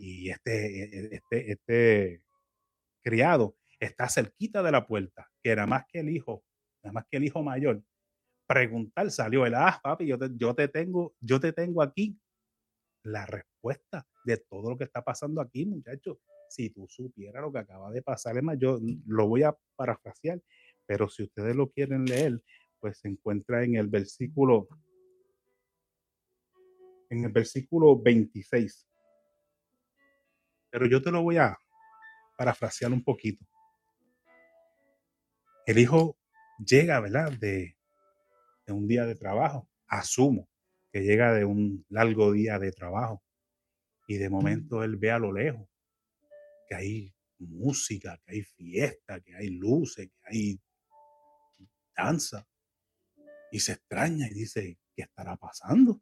y 0.00 0.30
este, 0.30 0.82
e, 0.82 0.84
e, 0.84 1.08
este, 1.12 1.52
este 1.52 2.22
criado 3.02 3.56
está 3.78 4.08
cerquita 4.08 4.62
de 4.62 4.72
la 4.72 4.86
puerta, 4.86 5.30
que 5.42 5.50
era 5.50 5.66
más 5.66 5.84
que 5.88 6.00
el 6.00 6.08
hijo, 6.08 6.42
nada 6.82 6.92
más 6.92 7.06
que 7.10 7.18
el 7.18 7.24
hijo 7.24 7.42
mayor. 7.42 7.82
Preguntar 8.46 9.10
salió 9.10 9.44
el, 9.46 9.54
ah, 9.54 9.78
papi, 9.82 10.06
yo 10.06 10.18
te, 10.18 10.30
yo 10.36 10.54
te 10.54 10.68
tengo, 10.68 11.14
yo 11.20 11.38
te 11.38 11.52
tengo 11.52 11.82
aquí 11.82 12.18
la 13.02 13.26
respuesta 13.26 14.06
de 14.24 14.38
todo 14.38 14.70
lo 14.70 14.78
que 14.78 14.84
está 14.84 15.02
pasando 15.02 15.40
aquí, 15.40 15.66
muchachos. 15.66 16.18
Si 16.48 16.70
tú 16.70 16.86
supieras 16.88 17.42
lo 17.42 17.52
que 17.52 17.60
acaba 17.60 17.90
de 17.90 18.02
pasar, 18.02 18.36
es 18.36 18.42
más, 18.42 18.58
lo 19.06 19.28
voy 19.28 19.42
a 19.44 19.56
parafrasear, 19.76 20.40
pero 20.86 21.08
si 21.08 21.22
ustedes 21.24 21.54
lo 21.54 21.70
quieren 21.70 22.04
leer, 22.06 22.42
pues 22.80 22.98
se 22.98 23.08
encuentra 23.08 23.62
en 23.62 23.76
el 23.76 23.88
versículo, 23.88 24.66
en 27.10 27.24
el 27.24 27.30
versículo 27.30 28.00
26. 28.00 28.89
Pero 30.70 30.86
yo 30.86 31.02
te 31.02 31.10
lo 31.10 31.22
voy 31.22 31.36
a 31.36 31.58
parafrasear 32.36 32.92
un 32.92 33.02
poquito. 33.02 33.44
El 35.66 35.78
hijo 35.78 36.16
llega, 36.58 37.00
¿verdad? 37.00 37.32
De, 37.32 37.76
de 38.66 38.72
un 38.72 38.86
día 38.86 39.04
de 39.04 39.14
trabajo. 39.14 39.68
Asumo 39.86 40.48
que 40.92 41.02
llega 41.02 41.32
de 41.32 41.44
un 41.44 41.84
largo 41.88 42.32
día 42.32 42.58
de 42.58 42.72
trabajo. 42.72 43.22
Y 44.08 44.16
de 44.16 44.28
momento 44.28 44.82
él 44.82 44.96
ve 44.96 45.10
a 45.10 45.18
lo 45.18 45.32
lejos 45.32 45.68
que 46.68 46.74
hay 46.74 47.14
música, 47.38 48.20
que 48.24 48.32
hay 48.32 48.42
fiesta, 48.42 49.20
que 49.20 49.34
hay 49.36 49.50
luces, 49.50 50.08
que 50.08 50.20
hay 50.24 50.60
danza. 51.96 52.46
Y 53.52 53.60
se 53.60 53.72
extraña 53.72 54.26
y 54.28 54.34
dice, 54.34 54.78
¿qué 54.94 55.02
estará 55.02 55.36
pasando? 55.36 56.00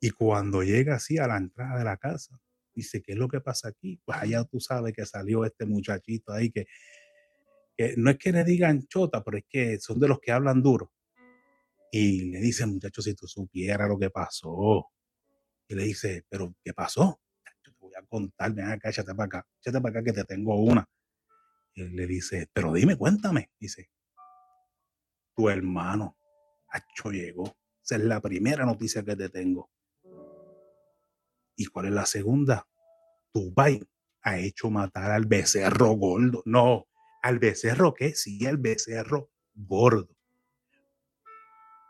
Y 0.00 0.10
cuando 0.10 0.62
llega 0.62 0.96
así 0.96 1.18
a 1.18 1.26
la 1.26 1.36
entrada 1.36 1.78
de 1.78 1.84
la 1.84 1.96
casa, 1.96 2.38
Dice, 2.78 3.02
¿qué 3.02 3.10
es 3.10 3.18
lo 3.18 3.26
que 3.26 3.40
pasa 3.40 3.70
aquí? 3.70 4.00
Pues 4.04 4.18
allá 4.18 4.44
tú 4.44 4.60
sabes 4.60 4.94
que 4.94 5.04
salió 5.04 5.44
este 5.44 5.66
muchachito 5.66 6.32
ahí 6.32 6.52
que, 6.52 6.68
no 7.96 8.08
es 8.08 8.18
que 8.18 8.30
le 8.30 8.44
digan 8.44 8.86
chota, 8.86 9.24
pero 9.24 9.36
es 9.36 9.44
que 9.48 9.80
son 9.80 9.98
de 9.98 10.06
los 10.06 10.20
que 10.20 10.30
hablan 10.30 10.62
duro. 10.62 10.92
Y 11.90 12.30
le 12.30 12.38
dice, 12.38 12.66
muchacho, 12.66 13.02
si 13.02 13.14
tú 13.14 13.26
supieras 13.26 13.88
lo 13.88 13.98
que 13.98 14.10
pasó. 14.10 14.86
Y 15.66 15.74
le 15.74 15.82
dice, 15.82 16.24
¿pero 16.28 16.54
qué 16.62 16.72
pasó? 16.72 17.20
Yo 17.64 17.72
te 17.72 17.78
voy 17.80 17.94
a 17.96 18.06
contar, 18.06 18.52
ven 18.52 18.66
acá, 18.66 18.90
échate 18.90 19.12
para 19.12 19.26
acá, 19.26 19.46
échate 19.60 19.80
para 19.80 19.98
acá 19.98 20.04
que 20.04 20.12
te 20.12 20.22
tengo 20.22 20.54
una. 20.54 20.88
Y 21.74 21.82
le 21.82 22.06
dice, 22.06 22.48
pero 22.52 22.72
dime, 22.72 22.94
cuéntame. 22.94 23.50
Dice, 23.58 23.90
tu 25.34 25.48
hermano, 25.48 26.16
Hacho 26.68 27.10
llegó. 27.10 27.56
Esa 27.82 27.96
es 27.96 28.02
la 28.02 28.20
primera 28.20 28.64
noticia 28.64 29.02
que 29.02 29.16
te 29.16 29.30
tengo. 29.30 29.68
¿Y 31.58 31.66
cuál 31.66 31.86
es 31.86 31.92
la 31.92 32.06
segunda? 32.06 32.68
Dubai 33.34 33.82
ha 34.22 34.38
hecho 34.38 34.70
matar 34.70 35.10
al 35.10 35.26
becerro 35.26 35.88
gordo. 35.90 36.40
No, 36.46 36.86
al 37.20 37.40
becerro 37.40 37.94
qué? 37.94 38.14
Sí, 38.14 38.46
al 38.46 38.58
becerro 38.58 39.30
gordo. 39.54 40.08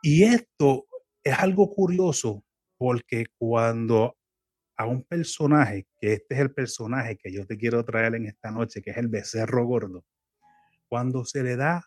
Y 0.03 0.25
esto 0.25 0.87
es 1.23 1.39
algo 1.39 1.71
curioso 1.71 2.43
porque 2.79 3.27
cuando 3.37 4.17
a 4.79 4.87
un 4.87 5.05
personaje, 5.05 5.87
que 6.01 6.15
este 6.15 6.37
es 6.37 6.41
el 6.41 6.55
personaje 6.55 7.19
que 7.19 7.31
yo 7.31 7.45
te 7.47 7.59
quiero 7.59 7.85
traer 7.85 8.15
en 8.15 8.25
esta 8.25 8.51
noche, 8.51 8.81
que 8.81 8.93
es 8.93 8.97
el 8.97 9.09
becerro 9.09 9.67
gordo, 9.67 10.03
cuando 10.89 11.27
se 11.27 11.43
le 11.43 11.57
da, 11.57 11.85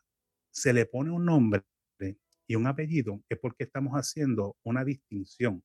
se 0.52 0.72
le 0.72 0.86
pone 0.86 1.10
un 1.10 1.26
nombre 1.26 1.64
y 2.46 2.56
un 2.56 2.68
apellido, 2.68 3.24
es 3.28 3.40
porque 3.40 3.64
estamos 3.64 3.94
haciendo 3.94 4.56
una 4.64 4.84
distinción. 4.84 5.64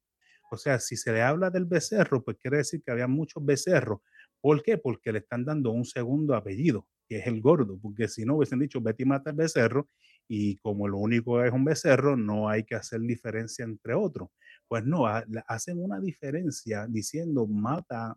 O 0.51 0.57
sea, 0.57 0.79
si 0.79 0.97
se 0.97 1.13
le 1.13 1.23
habla 1.23 1.51
del 1.51 1.65
becerro, 1.65 2.23
pues 2.23 2.37
quiere 2.39 2.59
decir 2.59 2.83
que 2.83 2.93
había 2.93 3.09
muchos 3.09 3.45
becerros. 3.45 4.01
¿Por 4.41 4.63
qué? 4.63 4.79
Porque 4.79 5.13
le 5.13 5.19
están 5.19 5.45
dando 5.45 5.71
un 5.71 5.85
segundo 5.85 6.35
apellido, 6.35 6.87
que 7.09 7.19
es 7.19 7.27
el 7.27 7.41
gordo, 7.41 7.79
porque 7.81 8.09
si 8.09 8.25
no 8.25 8.37
hubiesen 8.37 8.61
dicho 8.61 8.81
Betty 8.81 9.05
mata 9.05 9.31
el 9.31 9.37
becerro 9.37 9.89
y 10.29 10.57
como 10.59 10.89
lo 10.89 10.99
único 10.99 11.43
es 11.43 11.53
un 11.53 11.65
becerro, 11.65 12.17
no 12.17 12.49
hay 12.49 12.65
que 12.65 12.75
hacer 12.75 13.01
diferencia 13.01 13.65
entre 13.65 13.95
otros. 13.95 14.29
Pues 14.69 14.85
no, 14.85 15.07
hacen 15.47 15.83
una 15.83 16.01
diferencia 16.01 16.87
diciendo 16.89 17.47
mata, 17.47 18.17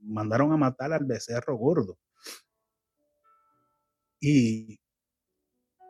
mandaron 0.00 0.52
a 0.52 0.56
matar 0.56 0.92
al 0.92 1.04
becerro 1.04 1.56
gordo. 1.56 1.98
Y, 4.20 4.80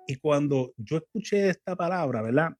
y 0.06 0.16
cuando 0.16 0.72
yo 0.76 0.98
escuché 0.98 1.48
esta 1.48 1.74
palabra, 1.76 2.22
¿verdad? 2.22 2.50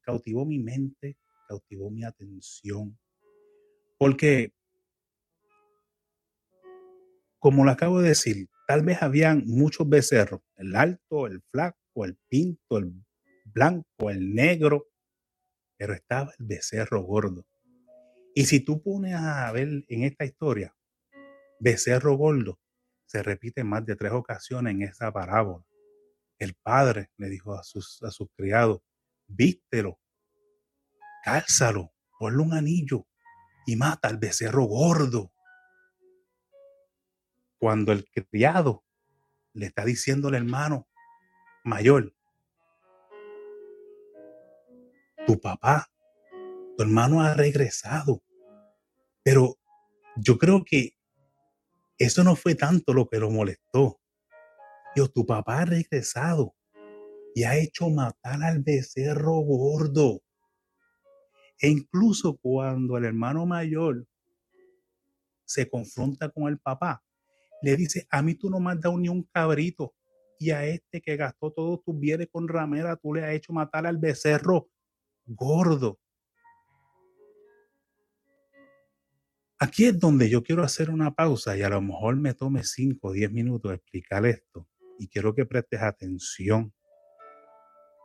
Cautivó 0.00 0.44
mi 0.44 0.58
mente, 0.58 1.16
cautivó 1.48 1.90
mi 1.90 2.04
atención. 2.04 2.98
Porque, 3.98 4.52
como 7.38 7.64
lo 7.64 7.70
acabo 7.70 8.00
de 8.00 8.10
decir, 8.10 8.48
tal 8.66 8.84
vez 8.84 9.02
habían 9.02 9.44
muchos 9.46 9.88
becerros, 9.88 10.40
el 10.56 10.76
alto, 10.76 11.26
el 11.26 11.42
flaco, 11.50 12.04
el 12.04 12.16
pinto, 12.28 12.78
el 12.78 12.92
blanco, 13.44 14.10
el 14.10 14.34
negro, 14.34 14.86
pero 15.76 15.94
estaba 15.94 16.32
el 16.38 16.46
becerro 16.46 17.02
gordo. 17.02 17.46
Y 18.34 18.44
si 18.44 18.60
tú 18.60 18.82
pones 18.82 19.14
a 19.14 19.50
ver 19.52 19.84
en 19.88 20.04
esta 20.04 20.24
historia, 20.24 20.76
becerro 21.58 22.14
gordo 22.16 22.58
se 23.08 23.22
repite 23.22 23.64
más 23.64 23.86
de 23.86 23.96
tres 23.96 24.12
ocasiones 24.12 24.74
en 24.74 24.82
esa 24.82 25.10
parábola. 25.10 25.64
El 26.38 26.54
padre 26.54 27.10
le 27.16 27.28
dijo 27.30 27.54
a 27.54 27.62
sus, 27.62 28.02
a 28.02 28.10
sus 28.10 28.28
criados, 28.36 28.82
vístelo, 29.28 30.00
cálzalo, 31.22 31.92
ponle 32.18 32.42
un 32.42 32.54
anillo 32.54 33.06
y 33.66 33.76
mata 33.76 34.08
al 34.08 34.18
becerro 34.18 34.64
gordo. 34.64 35.32
Cuando 37.58 37.92
el 37.92 38.04
criado 38.30 38.84
le 39.52 39.66
está 39.66 39.84
diciendo 39.84 40.28
al 40.28 40.34
hermano 40.34 40.88
mayor, 41.64 42.14
tu 45.26 45.38
papá, 45.38 45.90
tu 46.76 46.82
hermano 46.82 47.20
ha 47.20 47.34
regresado. 47.34 48.22
Pero 49.22 49.56
yo 50.16 50.38
creo 50.38 50.64
que 50.64 50.96
eso 51.98 52.24
no 52.24 52.36
fue 52.36 52.54
tanto 52.54 52.94
lo 52.94 53.08
que 53.08 53.18
lo 53.18 53.30
molestó. 53.30 54.00
Dios, 54.94 55.12
tu 55.12 55.26
papá 55.26 55.60
ha 55.60 55.64
regresado 55.66 56.54
y 57.34 57.44
ha 57.44 57.56
hecho 57.56 57.88
matar 57.90 58.42
al 58.42 58.60
becerro 58.60 59.34
gordo. 59.40 60.20
E 61.60 61.68
incluso 61.68 62.36
cuando 62.36 62.96
el 62.96 63.04
hermano 63.04 63.46
mayor 63.46 64.06
se 65.44 65.68
confronta 65.68 66.28
con 66.28 66.48
el 66.48 66.58
papá, 66.58 67.02
le 67.62 67.76
dice, 67.76 68.06
a 68.10 68.22
mí 68.22 68.34
tú 68.34 68.50
no 68.50 68.60
me 68.60 68.72
has 68.72 68.80
dado 68.80 68.96
ni 68.98 69.08
un 69.08 69.24
cabrito 69.24 69.94
y 70.38 70.50
a 70.50 70.64
este 70.64 71.00
que 71.00 71.16
gastó 71.16 71.52
todos 71.52 71.82
tus 71.82 71.98
bienes 71.98 72.28
con 72.30 72.46
ramera, 72.46 72.96
tú 72.96 73.14
le 73.14 73.24
has 73.24 73.34
hecho 73.34 73.52
matar 73.52 73.86
al 73.86 73.98
becerro 73.98 74.68
gordo. 75.26 75.98
Aquí 79.60 79.86
es 79.86 79.98
donde 79.98 80.30
yo 80.30 80.44
quiero 80.44 80.62
hacer 80.62 80.88
una 80.88 81.12
pausa 81.12 81.56
y 81.56 81.62
a 81.62 81.68
lo 81.68 81.80
mejor 81.80 82.14
me 82.16 82.32
tome 82.32 82.62
5 82.62 83.08
o 83.08 83.12
10 83.12 83.32
minutos 83.32 83.72
explicar 83.72 84.24
esto 84.24 84.68
y 85.00 85.08
quiero 85.08 85.34
que 85.34 85.46
prestes 85.46 85.82
atención 85.82 86.72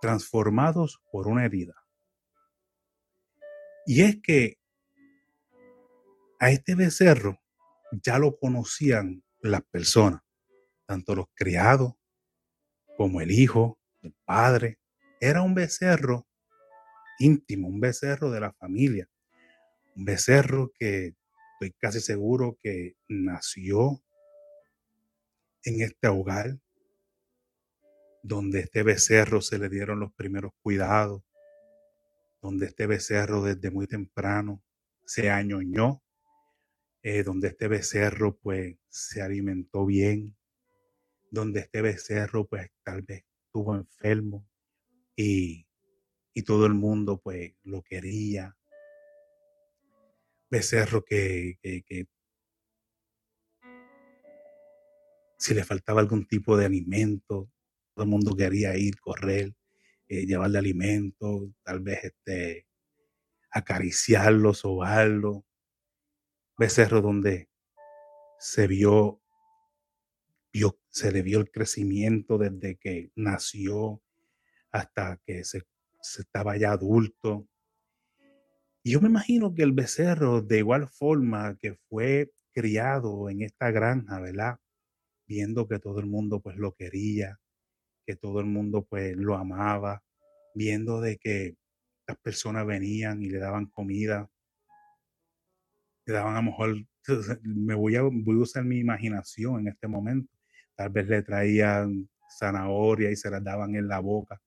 transformados 0.04 1.02
por 1.14 1.30
una 1.30 1.46
herida. 1.46 1.76
Y 3.86 4.02
es 4.02 4.22
que 4.22 4.60
a 6.42 6.52
este 6.52 6.76
becerro 6.76 7.40
ya 7.90 8.20
lo 8.20 8.38
conocían 8.38 9.24
las 9.40 9.62
personas, 9.62 10.22
tanto 10.86 11.16
los 11.16 11.28
criados 11.34 11.94
como 12.98 13.22
el 13.22 13.32
hijo, 13.32 13.80
el 14.02 14.14
padre. 14.26 14.78
Era 15.22 15.42
un 15.42 15.56
becerro 15.56 16.28
íntimo, 17.18 17.70
un 17.70 17.80
becerro 17.80 18.30
de 18.30 18.42
la 18.42 18.52
familia, 18.52 19.08
un 19.96 20.04
becerro 20.04 20.74
que 20.78 21.16
estoy 21.54 21.72
casi 21.80 22.02
seguro 22.02 22.58
que 22.62 22.98
nació 23.08 24.04
en 25.64 25.82
este 25.82 26.10
hogar, 26.10 26.60
donde 28.24 28.62
este 28.62 28.84
becerro 28.84 29.42
se 29.42 29.60
le 29.60 29.70
dieron 29.70 30.00
los 30.00 30.14
primeros 30.14 30.54
cuidados, 30.62 31.22
donde 32.42 32.68
este 32.68 32.88
becerro 32.88 33.44
desde 33.44 33.70
muy 33.70 33.86
temprano 33.86 34.64
se 35.06 35.30
añoñó, 35.30 36.02
eh, 37.04 37.24
donde 37.24 37.50
este 37.50 37.68
becerro 37.68 38.38
pues 38.38 38.78
se 38.88 39.22
alimentó 39.22 39.86
bien, 39.86 40.36
donde 41.32 41.62
este 41.62 41.82
becerro 41.82 42.48
pues 42.48 42.72
tal 42.84 43.02
vez 43.02 43.26
estuvo 43.46 43.76
enfermo 43.76 44.48
y, 45.16 45.68
y 46.34 46.44
todo 46.44 46.66
el 46.66 46.74
mundo 46.74 47.20
pues 47.22 47.54
lo 47.64 47.82
quería. 47.82 48.56
Becerro 50.50 51.04
que, 51.04 51.58
que, 51.62 52.08
si 55.38 55.54
le 55.54 55.66
faltaba 55.66 56.00
algún 56.00 56.26
tipo 56.26 56.56
de 56.56 56.68
alimento, 56.68 57.50
todo 57.94 58.06
el 58.06 58.10
mundo 58.10 58.36
quería 58.36 58.76
ir, 58.78 59.00
correr, 59.00 59.54
eh, 60.08 60.26
llevarle 60.26 60.60
alimento, 60.60 61.54
tal 61.64 61.82
vez 61.82 62.04
este, 62.04 62.68
acariciarlo, 63.52 64.54
sobarlo. 64.54 65.46
Becerro 66.58 67.02
donde 67.02 67.50
se 68.40 68.68
vio 68.68 69.24
se 70.94 71.12
le 71.12 71.24
vio 71.24 71.40
el 71.40 71.50
crecimiento 71.50 72.38
desde 72.38 72.78
que 72.78 73.12
nació 73.16 74.04
hasta 74.72 75.20
que 75.26 75.44
se, 75.44 75.64
estaba 76.20 76.56
ya 76.56 76.72
adulto. 76.72 77.48
Y 78.84 78.92
yo 78.92 79.02
me 79.02 79.10
imagino 79.10 79.56
que 79.56 79.64
el 79.64 79.72
becerro, 79.72 80.42
de 80.42 80.60
igual 80.60 80.88
forma 80.88 81.58
que 81.58 81.76
fue 81.90 82.32
criado 82.52 83.30
en 83.30 83.42
esta 83.42 83.72
granja, 83.72 84.20
¿verdad? 84.20 84.60
Viendo 85.26 85.68
que 85.68 85.80
todo 85.80 86.00
el 86.00 86.06
mundo 86.06 86.42
pues 86.42 86.58
lo 86.58 86.76
quería, 86.76 87.40
que 88.06 88.16
todo 88.16 88.40
el 88.40 88.46
mundo 88.46 88.86
pues 88.90 89.16
lo 89.16 89.36
amaba, 89.36 90.04
viendo 90.56 91.02
de 91.02 91.18
que 91.18 91.56
las 92.08 92.18
personas 92.18 92.66
venían 92.66 93.24
y 93.24 93.30
le 93.30 93.40
daban 93.40 93.68
comida, 93.68 94.30
le 96.06 96.14
daban 96.14 96.36
a 96.36 96.42
lo 96.42 96.52
mejor, 96.52 96.76
me 97.44 97.76
voy 97.76 97.96
a, 97.96 98.02
voy 98.02 98.40
a 98.40 98.44
usar 98.44 98.64
mi 98.66 98.80
imaginación 98.80 99.62
en 99.62 99.68
este 99.70 99.88
momento, 99.88 100.34
Tal 100.76 100.90
vez 100.90 101.08
le 101.08 101.22
traían 101.22 102.10
zanahoria 102.40 103.12
y 103.12 103.16
se 103.16 103.30
las 103.30 103.44
daban 103.44 103.76
en 103.76 103.88
la 103.88 104.00
boca, 104.00 104.42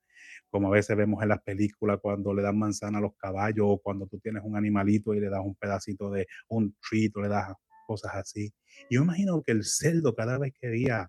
como 0.51 0.69
a 0.69 0.71
veces 0.73 0.97
vemos 0.97 1.23
en 1.23 1.29
las 1.29 1.43
películas 1.43 1.99
cuando 2.03 2.35
le 2.35 2.43
dan 2.43 2.59
manzana 2.59 2.99
a 2.99 3.01
los 3.01 3.17
caballos 3.17 3.67
o 3.69 3.79
cuando 3.79 4.07
tú 4.07 4.19
tienes 4.19 4.43
un 4.45 4.57
animalito 4.57 5.15
y 5.15 5.21
le 5.21 5.31
das 5.31 5.43
un 5.45 5.55
pedacito 5.55 6.11
de 6.11 6.27
un 6.49 6.77
treat 6.89 7.17
o 7.17 7.23
le 7.23 7.29
das 7.29 7.55
cosas 7.87 8.15
así. 8.17 8.53
Yo 8.91 9.03
imagino 9.03 9.41
que 9.43 9.53
el 9.53 9.63
cerdo 9.65 10.15
cada 10.15 10.39
vez 10.39 10.53
que 10.61 10.69
veía 10.69 11.09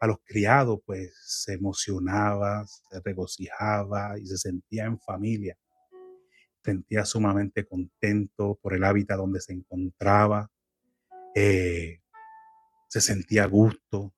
a 0.00 0.06
los 0.06 0.18
criados, 0.24 0.80
pues 0.84 1.12
se 1.24 1.54
emocionaba, 1.54 2.66
se 2.66 3.00
regocijaba 3.00 4.18
y 4.18 4.26
se 4.26 4.36
sentía 4.36 4.84
en 4.84 4.98
familia. 5.00 5.56
Sentía 6.62 7.04
sumamente 7.04 7.64
contento 7.64 8.58
por 8.60 8.74
el 8.74 8.84
hábitat 8.84 9.18
donde 9.18 9.40
se 9.40 9.52
encontraba. 9.52 10.50
Eh, 11.34 12.00
se 12.88 13.00
sentía 13.00 13.44
a 13.44 13.46
gusto, 13.46 14.14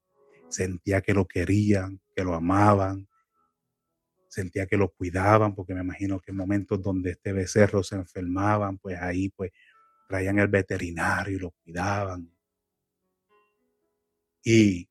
sentía 0.49 1.01
que 1.01 1.15
lo 1.15 1.27
querían, 1.27 2.01
que 2.15 2.25
lo 2.25 2.35
amaban, 2.35 3.09
sentía 4.29 4.67
que 4.67 4.77
lo 4.77 4.91
cuidaban, 4.91 5.55
porque 5.55 5.75
me 5.75 5.81
imagino 5.81 6.21
que 6.21 6.31
en 6.31 6.37
momentos 6.37 6.81
donde 6.83 7.13
este 7.13 7.33
becerro 7.33 7.83
se 7.83 7.97
enfermaban, 7.97 8.79
pues 8.79 8.99
ahí 9.01 9.31
pues 9.31 9.53
traían 10.09 10.39
el 10.39 10.49
veterinario 10.49 11.37
y 11.37 11.41
lo 11.41 11.51
cuidaban. 11.51 12.31
Y, 14.45 14.88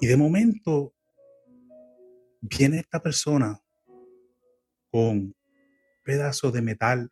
y 0.00 0.06
de 0.06 0.16
momento 0.16 0.94
viene 2.40 2.78
esta 2.78 3.02
persona 3.02 3.60
con 4.90 5.34
pedazos 6.04 6.52
de 6.52 6.62
metal 6.62 7.10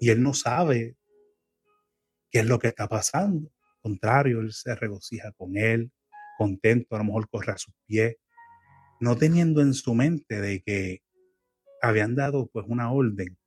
y 0.00 0.10
él 0.10 0.22
no 0.22 0.34
sabe 0.34 0.96
qué 2.30 2.40
es 2.40 2.46
lo 2.46 2.58
que 2.58 2.68
está 2.68 2.88
pasando 2.88 3.50
contrario, 3.86 4.40
él 4.40 4.52
se 4.52 4.74
regocija 4.74 5.30
con 5.36 5.56
él, 5.56 5.92
contento, 6.38 6.96
a 6.96 6.98
lo 6.98 7.04
mejor 7.04 7.28
corre 7.30 7.52
a 7.52 7.56
sus 7.56 7.72
pies, 7.86 8.16
no 8.98 9.16
teniendo 9.16 9.62
en 9.62 9.74
su 9.74 9.94
mente 9.94 10.40
de 10.40 10.60
que 10.60 11.02
habían 11.80 12.16
dado 12.16 12.48
pues 12.48 12.66
una 12.68 12.90
orden 12.90 13.38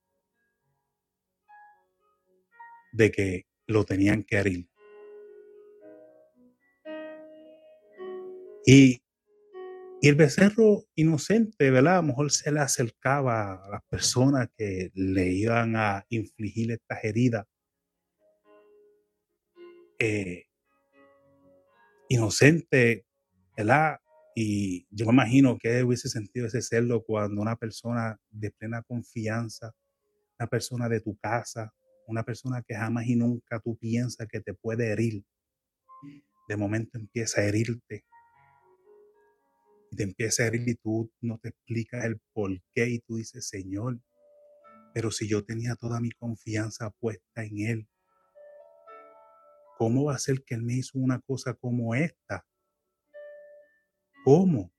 de 2.94 3.12
que 3.12 3.48
lo 3.68 3.84
tenían 3.84 4.24
que 4.24 4.38
herir. 4.38 4.70
Y, 8.72 9.02
el 10.04 10.14
becerro 10.14 10.86
inocente, 10.94 11.72
¿verdad? 11.72 11.96
A 11.96 12.02
lo 12.02 12.10
mejor 12.10 12.32
se 12.32 12.52
le 12.52 12.60
acercaba 12.60 13.56
a 13.66 13.68
las 13.68 13.82
personas 13.90 14.48
que 14.56 14.92
le 14.94 15.34
iban 15.34 15.76
a 15.76 16.06
infligir 16.10 16.72
estas 16.72 17.04
heridas 17.04 17.48
eh, 19.98 20.46
inocente, 22.10 23.08
¿verdad? 23.58 23.98
Y 24.36 24.86
yo 24.92 25.08
me 25.08 25.14
imagino 25.14 25.58
que 25.58 25.84
hubiese 25.84 26.08
sentido 26.08 26.46
ese 26.46 26.62
celo 26.62 27.04
cuando 27.04 27.42
una 27.42 27.56
persona 27.56 28.20
de 28.30 28.52
plena 28.52 28.84
confianza, 28.84 29.74
una 30.40 30.48
persona 30.48 30.88
de 30.88 31.02
tu 31.02 31.18
casa, 31.18 31.74
una 32.06 32.22
persona 32.22 32.62
que 32.62 32.76
jamás 32.76 33.08
y 33.08 33.16
nunca 33.16 33.60
tú 33.60 33.76
piensas 33.78 34.28
que 34.28 34.42
te 34.42 34.54
puede 34.54 34.92
herir, 34.92 35.24
de 36.48 36.56
momento 36.56 37.00
empieza 37.00 37.42
a 37.42 37.46
herirte. 37.46 38.06
Y 39.92 39.96
te 39.96 40.04
empieza 40.04 40.44
a 40.44 40.48
herir 40.48 40.68
y 40.68 40.76
tú 40.76 41.12
no 41.22 41.40
te 41.40 41.50
explicas 41.50 42.06
el 42.06 42.20
por 42.34 42.52
qué 42.74 42.88
y 42.90 43.00
tú 43.00 43.16
dices, 43.16 43.48
Señor, 43.48 44.00
pero 44.94 45.12
si 45.12 45.28
yo 45.28 45.44
tenía 45.44 45.76
toda 45.76 46.00
mi 46.00 46.12
confianza 46.12 46.90
puesta 46.92 47.44
en 47.44 47.60
Él, 47.60 47.88
¿Cómo 49.80 50.04
va 50.04 50.16
a 50.16 50.20
ser 50.20 50.44
que 50.44 50.56
Él 50.56 50.64
me 50.64 50.74
hizo 50.74 51.00
una 51.00 51.22
cosa 51.22 51.54
como 51.54 51.96
esta? 51.96 52.46
¿Cómo? 54.26 54.74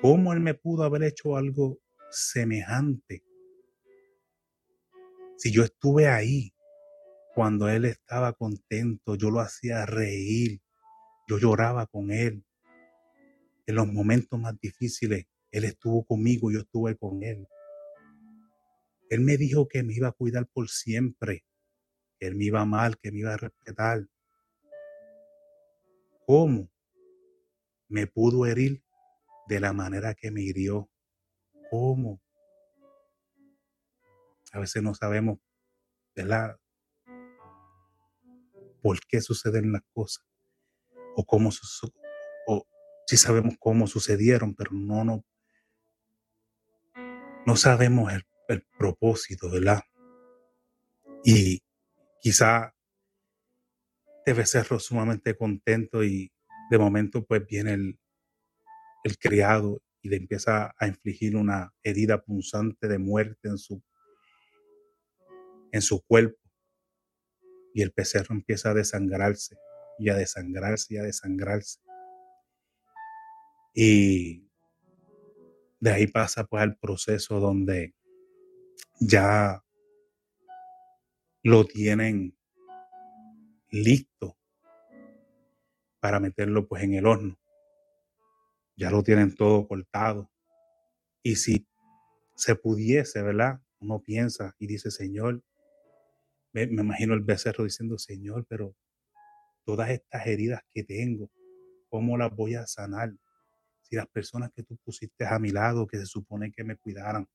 ¿Cómo 0.00 0.32
Él 0.32 0.38
me 0.38 0.54
pudo 0.54 0.84
haber 0.84 1.02
hecho 1.02 1.36
algo 1.36 1.80
semejante? 2.08 3.24
Si 5.36 5.50
yo 5.50 5.64
estuve 5.64 6.06
ahí 6.06 6.54
cuando 7.34 7.68
Él 7.68 7.84
estaba 7.84 8.32
contento, 8.32 9.16
yo 9.16 9.32
lo 9.32 9.40
hacía 9.40 9.86
reír, 9.86 10.62
yo 11.26 11.36
lloraba 11.36 11.88
con 11.88 12.12
Él. 12.12 12.44
En 13.66 13.74
los 13.76 13.86
momentos 13.86 14.38
más 14.38 14.58
difíciles, 14.60 15.26
Él 15.50 15.64
estuvo 15.64 16.04
conmigo, 16.04 16.50
yo 16.50 16.60
estuve 16.60 16.96
con 16.96 17.22
Él. 17.22 17.46
Él 19.10 19.20
me 19.20 19.36
dijo 19.36 19.68
que 19.68 19.82
me 19.82 19.94
iba 19.94 20.08
a 20.08 20.12
cuidar 20.12 20.46
por 20.46 20.68
siempre 20.70 21.44
que 22.18 22.28
él 22.28 22.36
me 22.36 22.44
iba 22.44 22.64
mal, 22.64 22.96
que 22.98 23.10
me 23.10 23.18
iba 23.18 23.34
a 23.34 23.36
respetar. 23.36 24.06
¿Cómo 26.24 26.70
me 27.88 28.06
pudo 28.06 28.46
herir 28.46 28.82
de 29.48 29.60
la 29.60 29.72
manera 29.72 30.14
que 30.14 30.30
me 30.30 30.40
hirió? 30.40 30.88
¿Cómo? 31.68 32.22
A 34.52 34.60
veces 34.60 34.82
no 34.82 34.94
sabemos, 34.94 35.40
¿verdad? 36.14 36.56
¿Por 38.80 39.00
qué 39.06 39.20
suceden 39.20 39.72
las 39.72 39.82
cosas? 39.92 40.24
O 41.16 41.26
cómo 41.26 41.48
o 41.48 42.01
sí 43.06 43.16
sabemos 43.16 43.54
cómo 43.58 43.86
sucedieron, 43.86 44.54
pero 44.54 44.70
no, 44.72 45.04
no, 45.04 45.24
no 47.46 47.56
sabemos 47.56 48.12
el, 48.12 48.24
el 48.48 48.62
propósito, 48.78 49.50
¿verdad? 49.50 49.82
Y 51.24 51.62
quizá 52.20 52.74
debe 54.24 54.46
ser 54.46 54.66
sumamente 54.80 55.36
contento 55.36 56.04
y 56.04 56.32
de 56.70 56.78
momento 56.78 57.24
pues 57.24 57.44
viene 57.46 57.74
el, 57.74 57.98
el 59.04 59.18
criado 59.18 59.82
y 60.00 60.08
le 60.08 60.16
empieza 60.16 60.74
a 60.78 60.86
infligir 60.86 61.36
una 61.36 61.72
herida 61.82 62.22
punzante 62.22 62.88
de 62.88 62.98
muerte 62.98 63.48
en 63.48 63.58
su, 63.58 63.82
en 65.70 65.82
su 65.82 66.02
cuerpo. 66.02 66.38
Y 67.74 67.82
el 67.82 67.92
becerro 67.96 68.34
empieza 68.34 68.70
a 68.70 68.74
desangrarse 68.74 69.56
y 69.98 70.10
a 70.10 70.14
desangrarse 70.14 70.94
y 70.94 70.96
a 70.98 71.02
desangrarse. 71.02 71.80
Y 73.74 74.48
de 75.80 75.90
ahí 75.90 76.06
pasa 76.06 76.44
pues 76.44 76.62
al 76.62 76.76
proceso 76.76 77.40
donde 77.40 77.94
ya 79.00 79.64
lo 81.42 81.64
tienen 81.64 82.36
listo 83.70 84.36
para 86.00 86.20
meterlo 86.20 86.68
pues 86.68 86.82
en 86.82 86.94
el 86.94 87.06
horno. 87.06 87.38
Ya 88.76 88.90
lo 88.90 89.02
tienen 89.02 89.34
todo 89.34 89.66
cortado. 89.66 90.30
Y 91.22 91.36
si 91.36 91.66
se 92.36 92.54
pudiese, 92.54 93.22
¿verdad? 93.22 93.60
Uno 93.80 94.00
piensa 94.00 94.54
y 94.58 94.66
dice, 94.66 94.90
Señor, 94.90 95.42
me, 96.52 96.66
me 96.66 96.82
imagino 96.82 97.14
el 97.14 97.20
becerro 97.20 97.64
diciendo, 97.64 97.98
Señor, 97.98 98.46
pero 98.48 98.76
todas 99.64 99.90
estas 99.90 100.26
heridas 100.26 100.62
que 100.70 100.84
tengo, 100.84 101.30
¿cómo 101.88 102.16
las 102.16 102.34
voy 102.34 102.54
a 102.54 102.66
sanar? 102.66 103.12
Si 103.92 103.96
las 103.96 104.08
personas 104.08 104.50
que 104.56 104.62
tú 104.62 104.78
pusiste 104.78 105.26
a 105.26 105.38
mi 105.38 105.50
lado, 105.50 105.86
que 105.86 105.98
se 105.98 106.06
supone 106.06 106.50
que 106.50 106.64
me 106.64 106.78
cuidaran, 106.78 107.28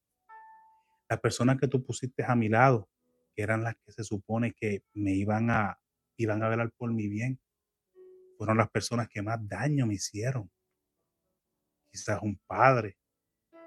las 1.08 1.20
personas 1.20 1.60
que 1.60 1.68
tú 1.68 1.86
pusiste 1.86 2.24
a 2.26 2.34
mi 2.34 2.50
lado, 2.50 2.90
que 3.36 3.44
eran 3.44 3.62
las 3.62 3.76
que 3.76 3.92
se 3.92 4.04
supone 4.04 4.54
que 4.54 4.82
me 4.96 5.14
iban 5.14 5.52
a, 5.52 5.80
iban 6.18 6.42
a 6.42 6.50
velar 6.50 6.72
por 6.72 6.92
mi 6.92 7.08
bien, 7.08 7.40
fueron 8.40 8.58
las 8.58 8.72
personas 8.72 9.08
que 9.08 9.22
más 9.22 9.38
daño 9.48 9.86
me 9.86 9.94
hicieron. 9.94 10.50
Quizás 11.92 12.24
un 12.24 12.40
padre 12.48 12.98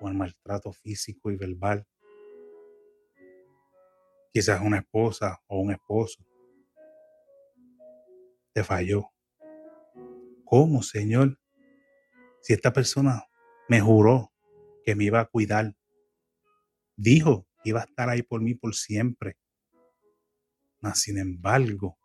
o 0.00 0.08
el 0.08 0.14
maltrato 0.14 0.72
físico 0.72 1.30
y 1.30 1.36
verbal. 1.36 1.86
Quizás 4.32 4.60
una 4.62 4.78
esposa 4.78 5.40
o 5.46 5.60
un 5.60 5.70
esposo 5.70 6.26
te 8.52 8.64
falló. 8.64 9.12
¿Cómo, 10.44 10.82
Señor? 10.82 11.39
Si 12.40 12.52
esta 12.52 12.72
persona 12.72 13.24
me 13.68 13.80
juró 13.80 14.32
que 14.84 14.94
me 14.94 15.04
iba 15.04 15.20
a 15.20 15.26
cuidar, 15.26 15.74
dijo 16.96 17.46
que 17.62 17.70
iba 17.70 17.80
a 17.80 17.84
estar 17.84 18.08
ahí 18.08 18.22
por 18.22 18.40
mí 18.40 18.54
por 18.54 18.74
siempre. 18.74 19.36
Mas, 20.80 21.00
sin 21.00 21.18
embargo, 21.18 21.98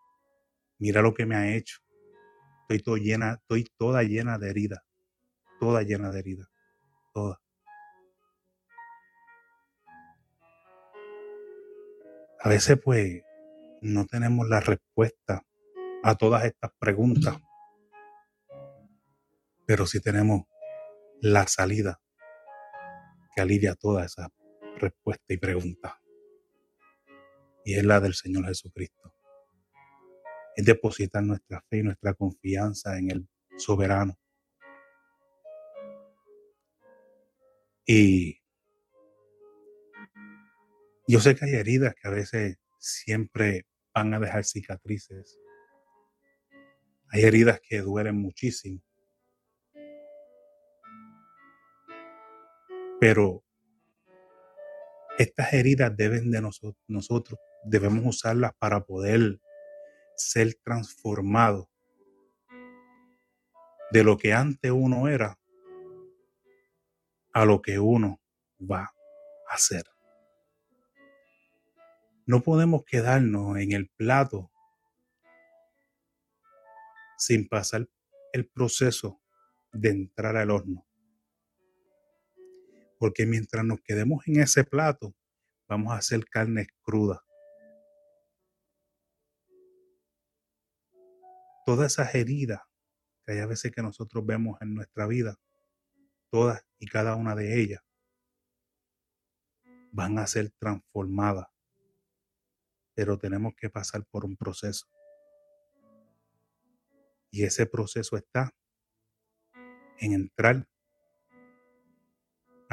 mira 0.78 1.02
lo 1.02 1.13
que 1.13 1.26
me 1.26 1.36
ha 1.36 1.56
hecho. 1.56 1.80
Estoy, 2.67 3.12
estoy 3.12 3.67
toda 3.78 4.04
llena 4.04 4.38
de 4.38 4.50
heridas, 4.50 4.82
toda 5.60 5.84
llena 5.84 6.12
de 6.12 6.19
heridas, 6.19 6.48
toda. 7.13 7.39
A 12.39 12.50
veces 12.50 12.80
pues 12.84 13.24
no 13.82 14.06
tenemos 14.06 14.48
la 14.48 14.60
respuesta 14.60 15.43
a 16.04 16.15
todas 16.15 16.45
estas 16.45 16.71
preguntas, 16.78 17.39
pero 19.65 19.86
sí 19.88 19.99
tenemos 19.99 20.43
la 21.21 21.47
salida 21.47 21.99
que 23.36 23.41
alivia 23.41 23.75
todas 23.75 24.06
esas 24.06 24.30
respuestas 24.78 25.25
y 25.30 25.38
preguntas. 25.38 25.93
Y 27.65 27.75
es 27.75 27.84
la 27.84 27.99
del 27.99 28.13
Señor 28.13 28.45
Jesucristo. 28.45 29.13
Es 30.56 30.65
depositar 30.65 31.23
nuestra 31.23 31.62
fe 31.69 31.80
y 31.80 31.84
nuestra 31.84 32.13
confianza 32.13 32.97
en 32.97 33.12
el 33.12 33.30
soberano. 33.58 34.17
Y 37.86 38.41
yo 41.08 41.19
sé 41.19 41.36
que 41.36 41.45
hay 41.45 41.56
heridas 41.56 41.93
que 41.95 42.08
a 42.08 42.12
veces 42.12 42.58
siempre 42.80 43.65
van 43.93 44.13
a 44.13 44.19
dejar 44.19 44.43
cicatrices. 44.43 45.39
Hay 47.10 47.23
heridas 47.23 47.60
que 47.62 47.80
duelen 47.80 48.15
muchísimo. 48.15 48.85
Pero 53.00 53.44
estas 55.18 55.54
heridas 55.54 55.96
deben 55.96 56.32
de 56.32 56.42
nosotros, 56.42 56.84
nosotros 56.88 57.40
debemos 57.64 58.06
usarlas 58.06 58.54
para 58.60 58.86
poder 58.86 59.40
ser 60.16 60.56
transformados 60.64 61.68
de 63.92 64.04
lo 64.04 64.18
que 64.18 64.34
antes 64.34 64.72
uno 64.72 65.08
era 65.08 65.38
a 67.34 67.46
lo 67.46 67.62
que 67.62 67.80
uno 67.80 68.22
va 68.60 68.94
a 69.50 69.58
ser. 69.58 69.84
No 72.26 72.42
podemos 72.42 72.84
quedarnos 72.86 73.58
en 73.58 73.74
el 73.74 73.90
plato 73.90 74.52
sin 77.18 77.48
pasar 77.48 77.88
el 78.34 78.48
proceso 78.48 79.22
de 79.72 79.90
entrar 79.90 80.36
al 80.38 80.52
horno. 80.52 80.85
Porque 83.06 83.28
mientras 83.28 83.63
nos 83.63 83.82
quedemos 83.82 84.28
en 84.28 84.41
ese 84.41 84.63
plato, 84.63 85.13
vamos 85.68 85.94
a 85.94 85.98
hacer 85.98 86.26
carne 86.26 86.65
cruda. 86.82 87.24
Todas 91.68 91.91
esas 91.91 92.15
heridas 92.15 92.62
que 93.24 93.34
hay 93.34 93.39
a 93.41 93.46
veces 93.46 93.72
que 93.72 93.84
nosotros 93.84 94.26
vemos 94.26 94.60
en 94.60 94.74
nuestra 94.74 95.06
vida, 95.06 95.38
todas 96.32 96.65
y 96.80 96.88
cada 96.88 97.15
una 97.15 97.36
de 97.36 97.62
ellas, 97.62 97.84
van 99.91 100.18
a 100.18 100.26
ser 100.26 100.50
transformadas. 100.58 101.46
Pero 102.96 103.20
tenemos 103.20 103.54
que 103.56 103.70
pasar 103.70 104.04
por 104.08 104.26
un 104.26 104.36
proceso. 104.36 104.88
Y 107.30 107.44
ese 107.44 107.68
proceso 107.68 108.18
está 108.18 108.52
en 110.00 110.13
entrar 110.13 110.68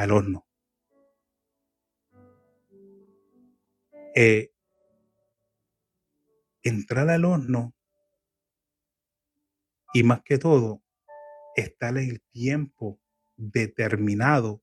al 0.03 0.11
horno. 0.11 0.47
Eh, 4.15 4.53
entrar 6.63 7.09
al 7.09 7.25
horno 7.25 7.73
y 9.95 10.03
más 10.03 10.23
que 10.23 10.39
todo, 10.39 10.83
estar 11.55 11.97
en 11.99 12.11
el 12.11 12.23
tiempo 12.33 13.01
determinado 13.37 14.63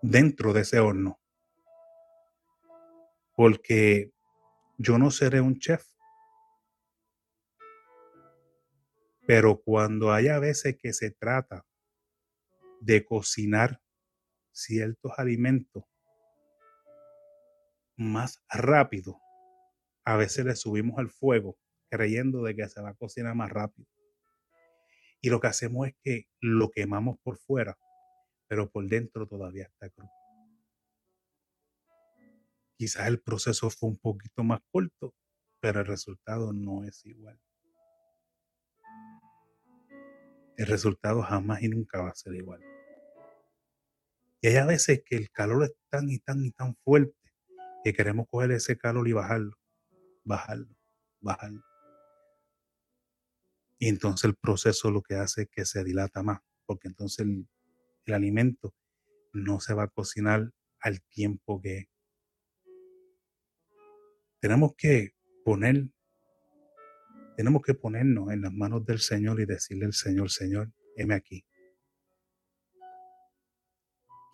dentro 0.00 0.52
de 0.52 0.62
ese 0.62 0.80
horno. 0.80 1.20
Porque 3.36 4.12
yo 4.78 4.98
no 4.98 5.10
seré 5.10 5.40
un 5.40 5.58
chef 5.58 5.94
Pero 9.26 9.60
cuando 9.62 10.12
hay 10.12 10.28
a 10.28 10.38
veces 10.38 10.76
que 10.76 10.92
se 10.92 11.10
trata 11.10 11.64
de 12.84 13.02
cocinar 13.04 13.80
ciertos 14.52 15.12
alimentos 15.16 15.84
más 17.96 18.42
rápido, 18.50 19.18
a 20.04 20.16
veces 20.16 20.44
le 20.44 20.54
subimos 20.54 20.98
al 20.98 21.08
fuego 21.08 21.56
creyendo 21.88 22.42
de 22.42 22.54
que 22.54 22.68
se 22.68 22.82
va 22.82 22.90
a 22.90 22.94
cocinar 22.94 23.34
más 23.34 23.50
rápido. 23.50 23.88
Y 25.22 25.30
lo 25.30 25.40
que 25.40 25.46
hacemos 25.46 25.88
es 25.88 25.94
que 26.02 26.28
lo 26.40 26.70
quemamos 26.70 27.18
por 27.22 27.38
fuera, 27.38 27.78
pero 28.48 28.68
por 28.68 28.86
dentro 28.86 29.26
todavía 29.26 29.64
está 29.64 29.88
crudo. 29.88 30.10
Quizás 32.76 33.06
el 33.06 33.20
proceso 33.22 33.70
fue 33.70 33.88
un 33.88 33.96
poquito 33.96 34.42
más 34.44 34.60
corto, 34.70 35.14
pero 35.60 35.80
el 35.80 35.86
resultado 35.86 36.52
no 36.52 36.84
es 36.84 37.06
igual 37.06 37.40
el 40.56 40.66
resultado 40.66 41.22
jamás 41.22 41.62
y 41.62 41.68
nunca 41.68 42.00
va 42.00 42.10
a 42.10 42.14
ser 42.14 42.34
igual. 42.34 42.60
Y 44.44 44.48
hay 44.48 44.56
a 44.56 44.66
veces 44.66 45.02
que 45.06 45.16
el 45.16 45.30
calor 45.30 45.64
es 45.64 45.72
tan 45.88 46.10
y 46.10 46.18
tan 46.18 46.44
y 46.44 46.50
tan 46.50 46.76
fuerte 46.84 47.16
que 47.82 47.94
queremos 47.94 48.26
coger 48.28 48.50
ese 48.50 48.76
calor 48.76 49.08
y 49.08 49.12
bajarlo, 49.14 49.56
bajarlo, 50.22 50.68
bajarlo. 51.22 51.64
Y 53.78 53.88
entonces 53.88 54.24
el 54.24 54.36
proceso 54.36 54.90
lo 54.90 55.00
que 55.00 55.14
hace 55.14 55.44
es 55.44 55.48
que 55.48 55.64
se 55.64 55.82
dilata 55.82 56.22
más, 56.22 56.40
porque 56.66 56.88
entonces 56.88 57.26
el, 57.26 57.48
alimento 58.12 58.74
no 59.32 59.60
se 59.60 59.72
va 59.72 59.84
a 59.84 59.88
cocinar 59.88 60.52
al 60.78 61.00
tiempo 61.04 61.62
que 61.62 61.88
tenemos 64.40 64.74
que 64.76 65.14
poner 65.42 65.86
tenemos 67.38 67.62
que 67.62 67.72
ponernos 67.72 68.30
en 68.30 68.42
las 68.42 68.52
manos 68.52 68.84
del 68.84 68.98
Señor 68.98 69.40
y 69.40 69.46
decirle 69.46 69.86
al 69.86 69.94
Señor, 69.94 70.30
Señor, 70.30 70.70
heme 70.96 71.14
aquí. 71.14 71.46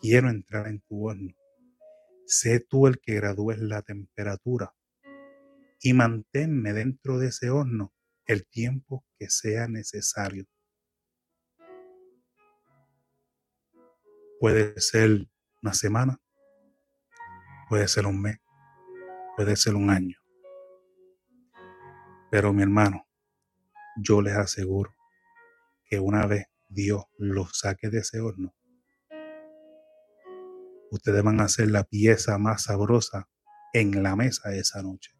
Quiero 0.01 0.31
entrar 0.31 0.67
en 0.67 0.81
tu 0.81 1.07
horno. 1.07 1.35
Sé 2.27 2.61
tú 2.61 2.87
el 2.87 3.01
que 3.01 3.15
gradúes 3.15 3.59
la 3.59 3.83
temperatura 3.83 4.75
y 5.83 5.93
manténme 5.93 6.73
dentro 6.73 7.19
de 7.19 7.29
ese 7.29 7.51
horno 7.51 7.93
el 8.25 8.47
tiempo 8.47 9.05
que 9.19 9.29
sea 9.29 9.69
necesario. 9.69 10.47
Puede 14.39 14.81
ser 14.81 15.29
una 15.63 15.75
semana, 15.75 16.19
puede 17.69 17.87
ser 17.89 18.07
un 18.07 18.23
mes, 18.23 18.39
puede 19.37 19.55
ser 19.57 19.75
un 19.75 19.91
año. 19.91 20.17
Pero 22.31 22.53
mi 22.55 22.63
hermano, 22.63 23.07
yo 23.97 24.23
les 24.23 24.37
aseguro 24.37 24.95
que 25.85 25.99
una 25.99 26.27
vez 26.27 26.47
Dios 26.69 27.05
los 27.19 27.59
saque 27.59 27.91
de 27.91 27.99
ese 27.99 28.21
horno, 28.21 28.55
ustedes 30.91 31.23
van 31.23 31.41
a 31.41 31.49
ser 31.49 31.71
la 31.71 31.85
pieza 31.85 32.39
más 32.39 32.65
sabrosa 32.65 33.29
en 33.73 34.03
la 34.03 34.17
mesa 34.17 34.55
esa 34.55 34.83
noche. 34.83 35.13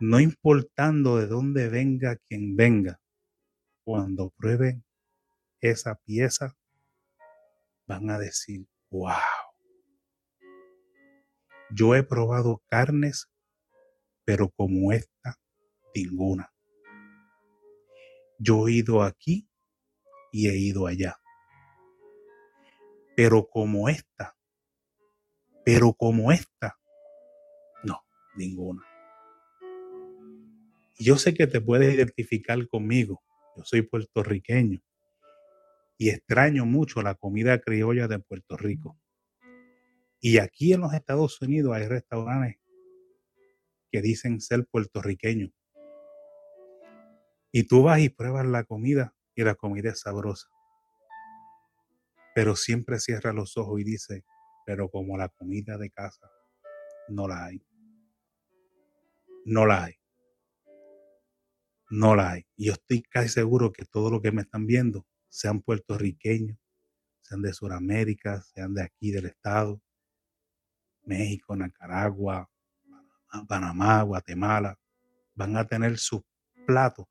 No 0.00 0.20
importando 0.20 1.16
de 1.16 1.26
dónde 1.26 1.68
venga 1.68 2.16
quien 2.16 2.54
venga, 2.54 3.00
cuando 3.84 4.30
prueben 4.30 4.84
esa 5.60 5.96
pieza, 5.96 6.56
van 7.86 8.10
a 8.10 8.18
decir, 8.18 8.66
wow, 8.90 9.16
yo 11.70 11.94
he 11.94 12.02
probado 12.02 12.62
carnes, 12.68 13.28
pero 14.24 14.50
como 14.50 14.92
esta, 14.92 15.38
ninguna. 15.94 16.52
Yo 18.38 18.68
he 18.68 18.72
ido 18.72 19.02
aquí 19.02 19.48
y 20.30 20.48
he 20.48 20.56
ido 20.56 20.86
allá. 20.86 21.18
Pero 23.18 23.48
como 23.48 23.88
esta, 23.88 24.36
pero 25.64 25.92
como 25.92 26.30
esta, 26.30 26.78
no, 27.82 28.00
ninguna. 28.36 28.86
Y 30.96 31.04
yo 31.04 31.16
sé 31.16 31.34
que 31.34 31.48
te 31.48 31.60
puedes 31.60 31.92
identificar 31.92 32.64
conmigo. 32.68 33.20
Yo 33.56 33.64
soy 33.64 33.82
puertorriqueño 33.82 34.80
y 35.96 36.10
extraño 36.10 36.64
mucho 36.64 37.02
la 37.02 37.16
comida 37.16 37.58
criolla 37.58 38.06
de 38.06 38.20
Puerto 38.20 38.56
Rico. 38.56 38.96
Y 40.20 40.38
aquí 40.38 40.72
en 40.72 40.82
los 40.82 40.94
Estados 40.94 41.42
Unidos 41.42 41.74
hay 41.74 41.88
restaurantes 41.88 42.60
que 43.90 44.00
dicen 44.00 44.40
ser 44.40 44.64
puertorriqueños. 44.64 45.50
Y 47.50 47.64
tú 47.64 47.82
vas 47.82 47.98
y 47.98 48.10
pruebas 48.10 48.46
la 48.46 48.62
comida 48.62 49.12
y 49.34 49.42
la 49.42 49.56
comida 49.56 49.90
es 49.90 50.02
sabrosa. 50.02 50.48
Pero 52.38 52.54
siempre 52.54 53.00
cierra 53.00 53.32
los 53.32 53.56
ojos 53.56 53.80
y 53.80 53.82
dice, 53.82 54.24
pero 54.64 54.88
como 54.88 55.16
la 55.16 55.28
comida 55.28 55.76
de 55.76 55.90
casa, 55.90 56.30
no 57.08 57.26
la 57.26 57.46
hay. 57.46 57.60
No 59.44 59.66
la 59.66 59.82
hay. 59.82 59.94
No 61.90 62.14
la 62.14 62.30
hay. 62.30 62.46
Y 62.54 62.66
yo 62.66 62.74
estoy 62.74 63.02
casi 63.02 63.28
seguro 63.28 63.72
que 63.72 63.84
todo 63.86 64.08
lo 64.08 64.22
que 64.22 64.30
me 64.30 64.42
están 64.42 64.68
viendo, 64.68 65.04
sean 65.28 65.60
puertorriqueños, 65.60 66.56
sean 67.22 67.42
de 67.42 67.52
Sudamérica, 67.52 68.40
sean 68.40 68.72
de 68.72 68.84
aquí 68.84 69.10
del 69.10 69.26
estado, 69.26 69.82
México, 71.02 71.56
Nicaragua, 71.56 72.48
Panamá, 73.48 74.02
Guatemala, 74.02 74.78
van 75.34 75.56
a 75.56 75.66
tener 75.66 75.98
sus 75.98 76.22
platos 76.68 77.04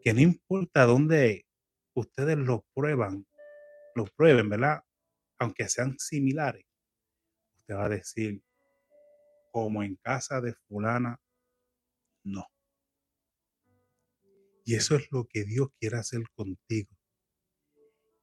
que 0.00 0.14
no 0.14 0.20
importa 0.20 0.86
dónde 0.86 1.44
ustedes 1.94 2.38
los 2.38 2.60
prueban, 2.72 3.26
los 3.94 4.10
prueben, 4.10 4.48
¿verdad? 4.48 4.82
Aunque 5.38 5.68
sean 5.68 5.98
similares, 5.98 6.64
usted 7.58 7.74
va 7.74 7.86
a 7.86 7.88
decir, 7.88 8.42
como 9.50 9.82
en 9.82 9.96
casa 9.96 10.40
de 10.40 10.54
fulana, 10.54 11.20
no. 12.24 12.46
Y 14.64 14.74
eso 14.74 14.96
es 14.96 15.10
lo 15.10 15.26
que 15.26 15.44
Dios 15.44 15.68
quiere 15.78 15.98
hacer 15.98 16.22
contigo. 16.34 16.96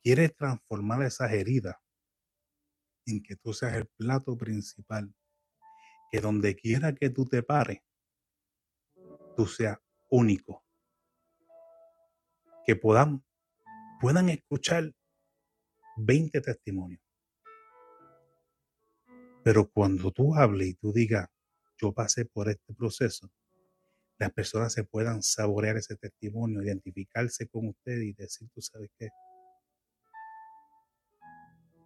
Quiere 0.01 0.29
transformar 0.29 1.03
esas 1.03 1.31
heridas 1.31 1.75
en 3.05 3.21
que 3.21 3.35
tú 3.35 3.53
seas 3.53 3.73
el 3.73 3.87
plato 3.87 4.37
principal. 4.37 5.13
Que 6.11 6.21
donde 6.21 6.55
quiera 6.55 6.95
que 6.95 7.09
tú 7.09 7.25
te 7.25 7.43
pares, 7.43 7.81
tú 9.35 9.45
seas 9.45 9.77
único. 10.09 10.65
Que 12.65 12.75
puedan, 12.75 13.23
puedan 14.01 14.29
escuchar 14.29 14.91
20 15.99 16.41
testimonios. 16.41 17.01
Pero 19.43 19.69
cuando 19.69 20.11
tú 20.11 20.35
hables 20.35 20.67
y 20.69 20.73
tú 20.75 20.91
digas, 20.91 21.27
yo 21.77 21.93
pasé 21.93 22.25
por 22.25 22.49
este 22.49 22.73
proceso, 22.73 23.31
las 24.17 24.31
personas 24.33 24.73
se 24.73 24.83
puedan 24.83 25.23
saborear 25.23 25.77
ese 25.77 25.95
testimonio, 25.95 26.61
identificarse 26.61 27.47
con 27.47 27.69
usted 27.69 27.99
y 28.01 28.13
decir, 28.13 28.49
tú 28.53 28.61
sabes 28.61 28.89
qué, 28.97 29.09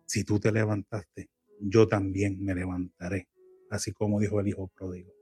si 0.06 0.24
tú 0.24 0.40
te 0.40 0.52
levantaste, 0.52 1.30
yo 1.60 1.88
también 1.88 2.44
me 2.44 2.54
levantaré, 2.54 3.30
así 3.70 3.92
como 3.92 4.20
dijo 4.20 4.40
el 4.40 4.48
hijo 4.48 4.68
pródigo. 4.68 5.14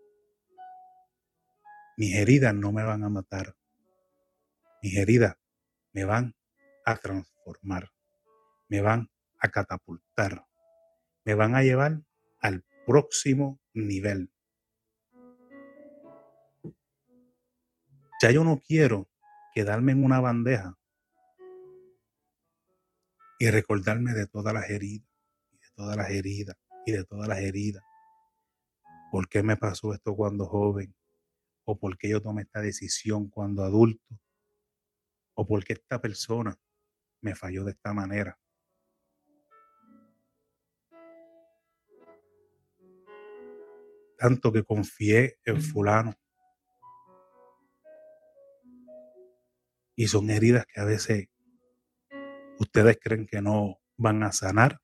Mis 1.98 2.16
heridas 2.16 2.56
no 2.56 2.72
me 2.72 2.84
van 2.84 3.04
a 3.04 3.10
matar, 3.10 3.56
mis 4.82 4.96
heridas 4.98 5.36
me 5.94 6.06
van 6.06 6.36
a 6.86 6.98
transformar, 6.98 7.90
me 8.72 8.80
van 8.80 9.12
a 9.38 9.50
catapultar, 9.50 10.48
me 11.26 11.34
van 11.34 11.56
a 11.56 11.62
llevar 11.62 12.02
al 12.40 12.64
próximo 12.86 13.60
nivel. 13.74 14.32
Ya 18.22 18.32
yo 18.32 18.46
no 18.46 18.62
quiero 18.66 19.10
quedarme 19.54 19.92
en 19.92 20.06
una 20.06 20.22
bandeja 20.22 20.80
y 23.40 23.50
recordarme 23.50 24.14
de 24.14 24.26
todas 24.28 24.54
las 24.54 24.70
heridas, 24.70 25.10
y 25.52 25.58
de 25.58 25.70
todas 25.76 25.98
las 25.98 26.10
heridas, 26.10 26.56
y 26.86 26.94
de 26.94 27.04
todas 27.04 27.28
las 27.28 27.40
heridas. 27.40 27.84
¿Por 29.12 29.28
qué 29.28 29.44
me 29.44 29.58
pasó 29.58 29.94
esto 29.94 30.16
cuando 30.16 30.46
joven? 30.46 30.96
¿O 31.66 31.78
por 31.78 31.98
qué 31.98 32.08
yo 32.08 32.22
tomé 32.22 32.44
esta 32.44 32.62
decisión 32.62 33.28
cuando 33.28 33.66
adulto? 33.66 34.18
¿O 35.34 35.46
por 35.46 35.66
qué 35.66 35.74
esta 35.74 36.00
persona 36.00 36.58
me 37.20 37.36
falló 37.36 37.66
de 37.66 37.72
esta 37.72 37.94
manera? 37.94 38.38
Tanto 44.22 44.52
que 44.52 44.64
confié 44.64 45.40
en 45.44 45.62
fulano. 45.62 46.14
Y 49.96 50.08
son 50.08 50.30
heridas 50.30 50.66
que 50.68 50.80
a 50.80 50.86
veces 50.86 51.28
Ustedes 52.62 53.00
creen 53.02 53.26
que 53.26 53.42
no 53.42 53.82
van 53.98 54.22
a 54.22 54.32
sanar, 54.32 54.80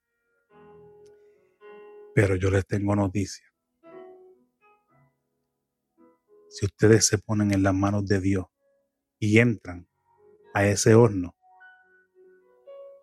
pero 2.16 2.36
yo 2.36 2.50
les 2.50 2.66
tengo 2.66 2.96
noticia. 2.96 3.46
Si 6.50 6.66
ustedes 6.66 7.06
se 7.06 7.20
ponen 7.20 7.54
en 7.54 7.62
las 7.62 7.76
manos 7.76 8.08
de 8.08 8.20
Dios 8.20 8.48
y 9.20 9.38
entran 9.38 9.88
a 10.56 10.66
ese 10.66 10.96
horno, 10.96 11.36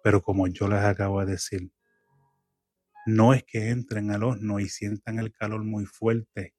pero 0.02 0.20
como 0.20 0.48
yo 0.48 0.66
les 0.66 0.82
acabo 0.82 1.24
de 1.24 1.34
decir, 1.34 1.70
no 3.06 3.34
es 3.34 3.44
que 3.44 3.70
entren 3.70 4.10
al 4.10 4.22
horno 4.22 4.60
y 4.60 4.68
sientan 4.68 5.18
el 5.18 5.32
calor 5.32 5.64
muy 5.64 5.84
fuerte 5.84 6.54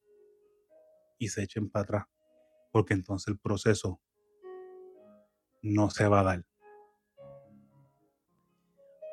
y 1.17 1.29
se 1.29 1.43
echen 1.43 1.69
para 1.69 1.83
atrás, 1.83 2.05
porque 2.71 2.93
entonces 2.93 3.29
el 3.29 3.39
proceso 3.39 3.99
no 5.61 5.89
se 5.89 6.07
va 6.07 6.19
a 6.19 6.23
dar. 6.23 6.45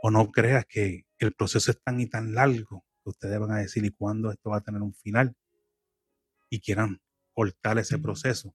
O 0.03 0.11
no 0.11 0.31
creas 0.31 0.67
que 0.67 1.07
el 1.19 1.33
proceso 1.33 1.71
es 1.71 1.81
tan 1.83 2.01
y 2.01 2.07
tan 2.07 2.35
largo 2.35 2.85
que 3.03 3.11
ustedes 3.11 3.39
van 3.39 3.53
a 3.53 3.59
decir, 3.59 3.85
¿y 3.85 3.91
cuándo 3.91 4.31
esto 4.31 4.51
va 4.51 4.59
a 4.59 4.63
tener 4.63 4.83
un 4.83 4.95
final? 4.95 5.35
Y 6.51 6.61
quieran 6.61 7.01
cortar 7.33 7.79
ese 7.79 7.99
proceso, 7.99 8.55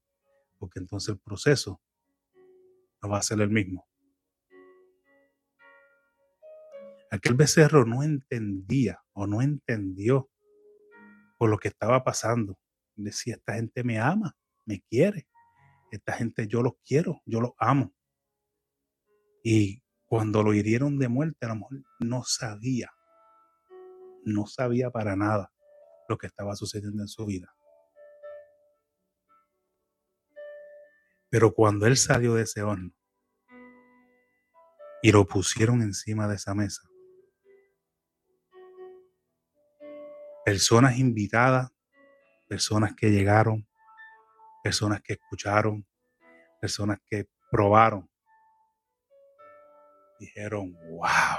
porque 0.60 0.80
entonces 0.80 1.10
el 1.10 1.20
proceso 1.20 1.82
no 3.02 3.10
va 3.10 3.18
a 3.18 3.24
ser 3.24 3.42
el 3.42 3.50
mismo. 3.50 3.88
Aquel 7.10 7.36
becerro 7.36 7.86
no 7.86 8.04
entendía 8.04 9.02
o 9.14 9.28
no 9.28 9.42
entendió 9.42 10.30
por 11.38 11.50
lo 11.50 11.58
que 11.58 11.70
estaba 11.70 12.04
pasando. 12.04 12.60
Decía, 12.96 13.36
esta 13.36 13.54
gente 13.54 13.84
me 13.84 14.00
ama, 14.00 14.36
me 14.66 14.82
quiere. 14.82 15.28
Esta 15.92 16.14
gente 16.14 16.48
yo 16.48 16.62
los 16.62 16.74
quiero, 16.86 17.22
yo 17.26 17.40
los 17.40 17.52
amo. 17.58 17.94
Y 19.44 19.82
cuando 20.06 20.44
lo 20.44 20.54
hirieron 20.54 21.00
de 21.00 21.08
muerte, 21.08 21.46
a 21.46 21.50
lo 21.50 21.56
mejor 21.56 21.84
no 22.00 22.24
sabía, 22.24 22.92
no 24.26 24.46
sabía 24.46 24.90
para 24.90 25.16
nada 25.16 25.54
lo 26.10 26.18
que 26.18 26.28
estaba 26.28 26.56
sucediendo 26.56 27.04
en 27.04 27.08
su 27.08 27.26
vida. 27.26 27.54
Pero 31.30 31.54
cuando 31.54 31.86
él 31.86 31.98
salió 31.98 32.34
de 32.34 32.44
ese 32.44 32.64
horno 32.64 32.94
y 35.02 35.12
lo 35.12 35.26
pusieron 35.26 35.82
encima 35.82 36.28
de 36.28 36.36
esa 36.36 36.54
mesa, 36.54 36.82
personas 40.48 40.98
invitadas, 40.98 41.70
personas 42.48 42.96
que 42.96 43.10
llegaron, 43.10 43.68
personas 44.64 45.02
que 45.02 45.12
escucharon, 45.12 45.86
personas 46.62 47.00
que 47.06 47.28
probaron 47.52 48.10
dijeron, 50.18 50.72
wow, 50.90 51.38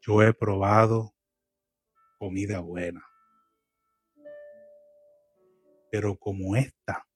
yo 0.00 0.22
he 0.22 0.32
probado 0.32 1.14
comida 2.18 2.60
buena, 2.60 3.06
pero 5.90 6.16
como 6.16 6.56
esta, 6.56 7.06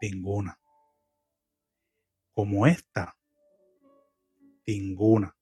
ninguna. 0.00 0.58
Como 2.32 2.66
esta, 2.66 3.14
ninguna. 4.66 5.36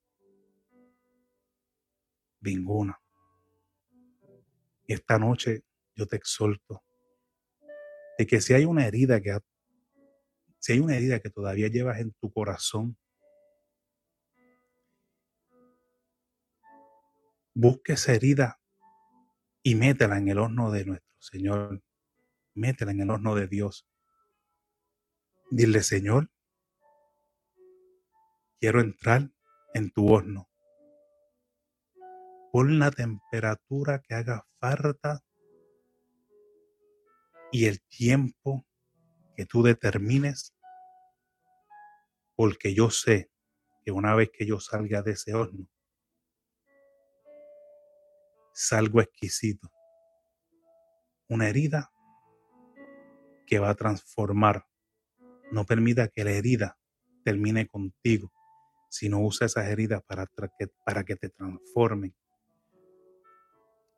Ninguna. 2.41 2.99
Esta 4.87 5.17
noche 5.17 5.63
yo 5.95 6.05
te 6.07 6.17
exhorto 6.17 6.83
de 8.17 8.27
que 8.27 8.41
si 8.41 8.53
hay 8.53 8.65
una 8.65 8.85
herida 8.85 9.21
que 9.21 9.37
si 10.59 10.73
hay 10.73 10.79
una 10.79 10.95
herida 10.95 11.19
que 11.19 11.31
todavía 11.31 11.69
llevas 11.69 11.99
en 11.99 12.11
tu 12.13 12.31
corazón, 12.31 12.95
busque 17.55 17.93
esa 17.93 18.13
herida 18.13 18.61
y 19.63 19.73
métela 19.73 20.17
en 20.17 20.27
el 20.27 20.37
horno 20.37 20.71
de 20.71 20.85
nuestro 20.85 21.15
Señor. 21.19 21.83
Métela 22.53 22.91
en 22.91 23.01
el 23.01 23.09
horno 23.09 23.33
de 23.33 23.47
Dios. 23.47 23.87
Dile, 25.49 25.81
Señor, 25.81 26.29
quiero 28.59 28.81
entrar 28.81 29.31
en 29.73 29.89
tu 29.89 30.13
horno. 30.13 30.50
Pon 32.51 32.79
la 32.79 32.91
temperatura 32.91 34.01
que 34.01 34.13
haga 34.13 34.45
falta 34.59 35.23
y 37.51 37.65
el 37.65 37.81
tiempo 37.83 38.65
que 39.35 39.45
tú 39.45 39.63
determines, 39.63 40.53
porque 42.35 42.73
yo 42.73 42.89
sé 42.89 43.31
que 43.83 43.91
una 43.91 44.15
vez 44.15 44.29
que 44.33 44.45
yo 44.45 44.59
salga 44.59 45.01
de 45.01 45.11
ese 45.11 45.33
horno, 45.33 45.67
salgo 48.53 49.01
exquisito. 49.01 49.71
Una 51.29 51.47
herida 51.47 51.91
que 53.47 53.59
va 53.59 53.69
a 53.69 53.75
transformar. 53.75 54.65
No 55.51 55.65
permita 55.65 56.07
que 56.07 56.23
la 56.23 56.31
herida 56.31 56.77
termine 57.23 57.67
contigo, 57.67 58.31
sino 58.89 59.19
usa 59.19 59.47
esas 59.47 59.67
heridas 59.67 60.01
para 60.03 60.25
para 60.85 61.03
que 61.03 61.15
te 61.15 61.29
transformen. 61.29 62.15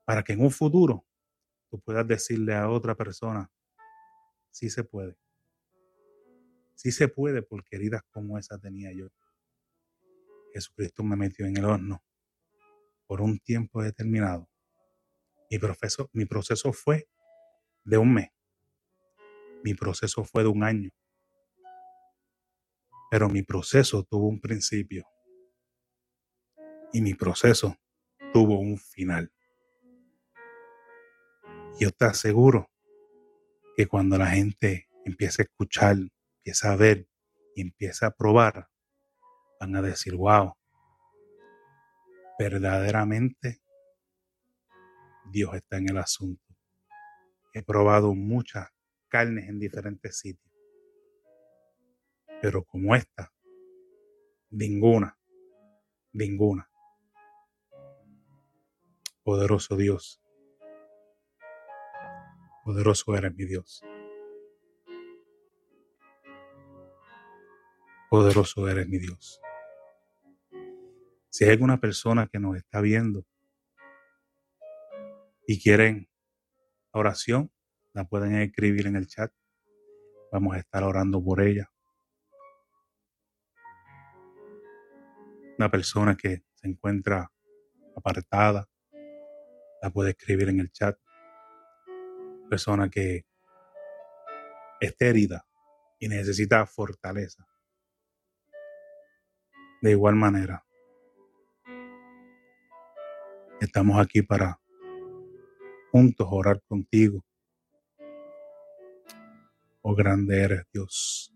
Para 0.05 0.23
que 0.23 0.33
en 0.33 0.41
un 0.41 0.51
futuro 0.51 1.05
tú 1.69 1.79
puedas 1.79 2.07
decirle 2.07 2.53
a 2.55 2.69
otra 2.69 2.95
persona, 2.95 3.49
sí 4.51 4.69
se 4.69 4.83
puede. 4.83 5.17
Sí 6.75 6.91
se 6.91 7.07
puede 7.07 7.41
porque 7.41 7.75
heridas 7.75 8.03
como 8.11 8.37
esa 8.37 8.57
tenía 8.57 8.91
yo. 8.91 9.07
Jesucristo 10.53 11.03
me 11.03 11.15
metió 11.15 11.45
en 11.45 11.57
el 11.57 11.65
horno 11.65 12.03
por 13.07 13.21
un 13.21 13.39
tiempo 13.39 13.81
determinado. 13.81 14.49
Mi 15.49 15.59
proceso, 15.59 16.09
mi 16.13 16.25
proceso 16.25 16.73
fue 16.73 17.07
de 17.83 17.97
un 17.97 18.13
mes. 18.13 18.29
Mi 19.63 19.73
proceso 19.73 20.23
fue 20.23 20.43
de 20.43 20.49
un 20.49 20.63
año. 20.63 20.89
Pero 23.09 23.29
mi 23.29 23.43
proceso 23.43 24.03
tuvo 24.03 24.27
un 24.27 24.41
principio. 24.41 25.05
Y 26.91 27.01
mi 27.01 27.13
proceso 27.13 27.77
tuvo 28.33 28.59
un 28.59 28.77
final. 28.77 29.31
Yo 31.79 31.91
te 31.91 32.05
aseguro 32.05 32.69
que 33.75 33.87
cuando 33.87 34.17
la 34.17 34.27
gente 34.27 34.89
empieza 35.05 35.41
a 35.41 35.45
escuchar, 35.45 35.97
empieza 36.37 36.71
a 36.71 36.75
ver 36.75 37.07
y 37.55 37.61
empieza 37.61 38.07
a 38.07 38.11
probar, 38.11 38.69
van 39.59 39.75
a 39.75 39.81
decir, 39.81 40.15
wow, 40.15 40.53
verdaderamente 42.37 43.61
Dios 45.31 45.55
está 45.55 45.77
en 45.77 45.89
el 45.89 45.97
asunto. 45.97 46.43
He 47.53 47.63
probado 47.63 48.13
muchas 48.13 48.69
carnes 49.07 49.49
en 49.49 49.59
diferentes 49.59 50.19
sitios, 50.19 50.53
pero 52.41 52.63
como 52.63 52.95
esta, 52.95 53.31
ninguna, 54.51 55.17
ninguna. 56.11 56.69
Poderoso 59.23 59.75
Dios, 59.75 60.22
Poderoso 62.63 63.13
eres 63.17 63.35
mi 63.35 63.43
Dios. 63.43 63.83
Poderoso 68.09 68.69
eres 68.69 68.87
mi 68.87 68.99
Dios. 68.99 69.41
Si 71.29 71.43
hay 71.43 71.51
alguna 71.51 71.81
persona 71.81 72.27
que 72.27 72.39
nos 72.39 72.55
está 72.55 72.79
viendo 72.79 73.25
y 75.45 75.61
quieren 75.61 76.07
oración, 76.91 77.51
la 77.91 78.05
pueden 78.05 78.35
escribir 78.37 78.87
en 78.87 78.95
el 78.95 79.07
chat. 79.07 79.33
Vamos 80.31 80.55
a 80.55 80.59
estar 80.59 80.83
orando 80.83 81.21
por 81.21 81.41
ella. 81.41 81.69
Una 85.57 85.69
persona 85.69 86.15
que 86.15 86.43
se 86.53 86.67
encuentra 86.69 87.29
apartada, 87.93 88.69
la 89.81 89.89
puede 89.89 90.11
escribir 90.11 90.47
en 90.47 90.61
el 90.61 90.71
chat 90.71 90.97
persona 92.49 92.89
que 92.89 93.25
esté 94.79 95.09
herida 95.09 95.45
y 95.99 96.07
necesita 96.07 96.65
fortaleza. 96.65 97.47
De 99.81 99.91
igual 99.91 100.15
manera, 100.15 100.65
estamos 103.59 103.99
aquí 103.99 104.21
para 104.21 104.59
juntos 105.91 106.27
orar 106.29 106.61
contigo. 106.67 107.23
Oh 109.81 109.95
grande 109.95 110.41
eres 110.41 110.63
Dios. 110.71 111.33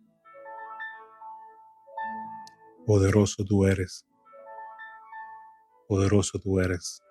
Poderoso 2.86 3.44
tú 3.44 3.66
eres. 3.66 4.06
Poderoso 5.88 6.40
tú 6.40 6.60
eres. 6.60 7.02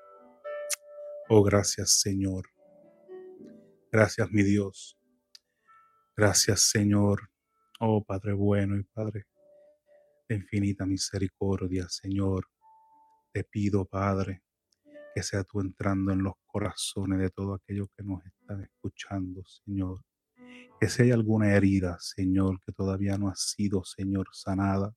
Oh 1.29 1.43
gracias 1.43 2.01
Señor. 2.01 2.56
Gracias, 3.97 4.31
mi 4.31 4.43
Dios. 4.43 4.99
Gracias, 6.15 6.69
Señor. 6.69 7.31
Oh 7.81 8.05
Padre 8.05 8.35
bueno 8.35 8.77
y 8.77 8.83
Padre 8.83 9.25
de 10.29 10.37
infinita 10.37 10.85
misericordia, 10.85 11.89
Señor. 11.89 12.47
Te 13.33 13.43
pido, 13.45 13.87
Padre, 13.87 14.43
que 15.15 15.23
sea 15.23 15.45
tú 15.45 15.63
entrando 15.63 16.13
en 16.13 16.23
los 16.23 16.35
corazones 16.45 17.21
de 17.21 17.31
todo 17.31 17.55
aquello 17.55 17.89
que 17.97 18.05
nos 18.05 18.23
están 18.27 18.65
escuchando, 18.65 19.43
Señor. 19.47 20.05
Que 20.79 20.91
si 20.91 21.05
hay 21.05 21.13
alguna 21.13 21.55
herida, 21.55 21.97
Señor, 21.99 22.61
que 22.67 22.73
todavía 22.73 23.17
no 23.17 23.31
ha 23.31 23.35
sido, 23.35 23.83
Señor, 23.83 24.29
sanada, 24.31 24.95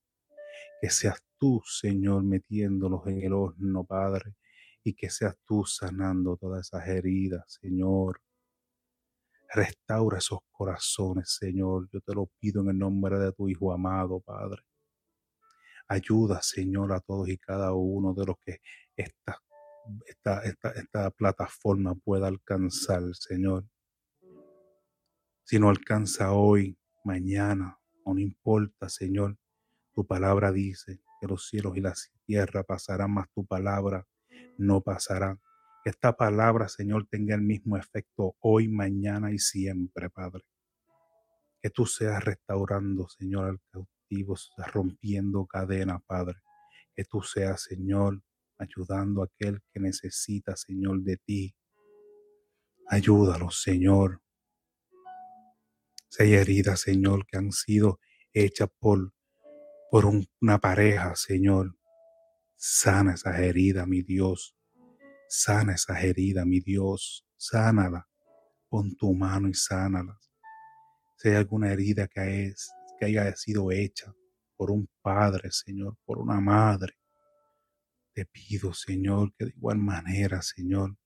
que 0.82 0.90
seas 0.90 1.24
tú, 1.38 1.62
Señor, 1.64 2.26
metiéndolos 2.26 3.08
en 3.08 3.22
el 3.22 3.32
horno, 3.32 3.86
Padre, 3.86 4.36
y 4.84 4.94
que 4.94 5.10
seas 5.10 5.38
tú 5.46 5.64
sanando 5.64 6.36
todas 6.36 6.68
esas 6.68 6.86
heridas, 6.86 7.60
Señor. 7.62 8.20
Restaura 9.52 10.20
esos 10.20 10.40
corazones, 10.52 11.36
Señor. 11.40 11.90
Yo 11.92 12.02
te 12.02 12.14
lo 12.14 12.28
pido 12.40 12.62
en 12.62 12.70
el 12.70 12.78
nombre 12.78 13.18
de 13.18 13.32
tu 13.32 13.50
Hijo 13.50 13.74
amado, 13.74 14.20
Padre. 14.20 14.62
Ayuda, 15.88 16.42
Señor, 16.42 16.94
a 16.94 17.00
todos 17.00 17.28
y 17.30 17.38
cada 17.38 17.74
uno 17.74 18.14
de 18.14 18.26
los 18.28 18.36
que 18.46 18.60
esta, 18.96 19.42
esta, 20.06 20.44
esta, 20.44 20.70
esta 20.72 21.10
plataforma 21.10 21.96
pueda 21.96 22.28
alcanzar, 22.28 23.02
Señor. 23.16 23.66
Si 25.44 25.58
no 25.58 25.70
alcanza 25.70 26.34
hoy, 26.34 26.78
mañana, 27.04 27.80
no 28.06 28.20
importa, 28.20 28.88
Señor. 28.88 29.36
Tu 29.94 30.06
palabra 30.06 30.52
dice 30.52 31.02
que 31.20 31.28
los 31.28 31.48
cielos 31.48 31.76
y 31.76 31.82
la 31.82 31.94
tierra 32.26 32.64
pasarán, 32.64 33.12
más 33.14 33.28
tu 33.34 33.46
palabra 33.46 34.06
no 34.58 34.82
pasará. 34.82 35.40
Que 35.84 35.92
esta 35.92 36.16
palabra, 36.16 36.68
Señor, 36.68 37.08
tenga 37.10 37.36
el 37.36 37.42
mismo 37.42 37.78
efecto 37.78 38.36
hoy, 38.40 38.68
mañana 38.68 39.32
y 39.32 39.40
siempre, 39.40 40.10
Padre. 40.10 40.44
Que 41.62 41.70
tú 41.70 41.86
seas 41.86 42.24
restaurando, 42.24 43.08
Señor, 43.08 43.50
al 43.50 43.62
cautivo, 43.72 44.36
rompiendo 44.74 45.46
cadena, 45.46 46.00
Padre. 46.00 46.40
Que 46.94 47.06
tú 47.06 47.22
seas, 47.22 47.64
Señor, 47.64 48.22
ayudando 48.58 49.22
a 49.22 49.26
aquel 49.26 49.62
que 49.72 49.80
necesita, 49.80 50.56
Señor, 50.58 51.02
de 51.02 51.18
ti. 51.18 51.56
Ayúdalo, 52.88 53.50
Señor. 53.52 54.22
Si 56.10 56.34
heridas, 56.34 56.82
Señor, 56.82 57.26
que 57.26 57.38
han 57.38 57.52
sido 57.52 58.00
hechas 58.34 58.70
por, 58.80 59.14
por 59.90 60.06
una 60.06 60.60
pareja, 60.60 61.16
Señor. 61.16 61.78
Sana 62.58 63.14
esas 63.14 63.40
heridas, 63.40 63.88
mi 63.88 64.02
Dios. 64.02 64.59
Sana 65.32 65.76
esas 65.76 66.04
heridas, 66.04 66.44
mi 66.44 66.60
Dios, 66.60 67.24
sánala. 67.38 68.08
Pon 68.68 68.96
tu 68.96 69.14
mano 69.14 69.48
y 69.48 69.54
sánalas. 69.54 70.18
Si 71.18 71.30
hay 71.30 71.36
alguna 71.36 71.72
herida 71.72 72.08
que, 72.08 72.48
es, 72.48 72.72
que 72.98 73.06
haya 73.06 73.36
sido 73.36 73.72
hecha 73.72 74.12
por 74.58 74.72
un 74.72 74.90
padre, 75.04 75.52
Señor, 75.52 75.98
por 76.04 76.18
una 76.18 76.42
madre, 76.42 76.96
te 78.12 78.26
pido, 78.26 78.74
Señor, 78.74 79.32
que 79.38 79.46
de 79.46 79.52
igual 79.52 79.78
manera, 79.78 80.42
Señor, 80.42 80.98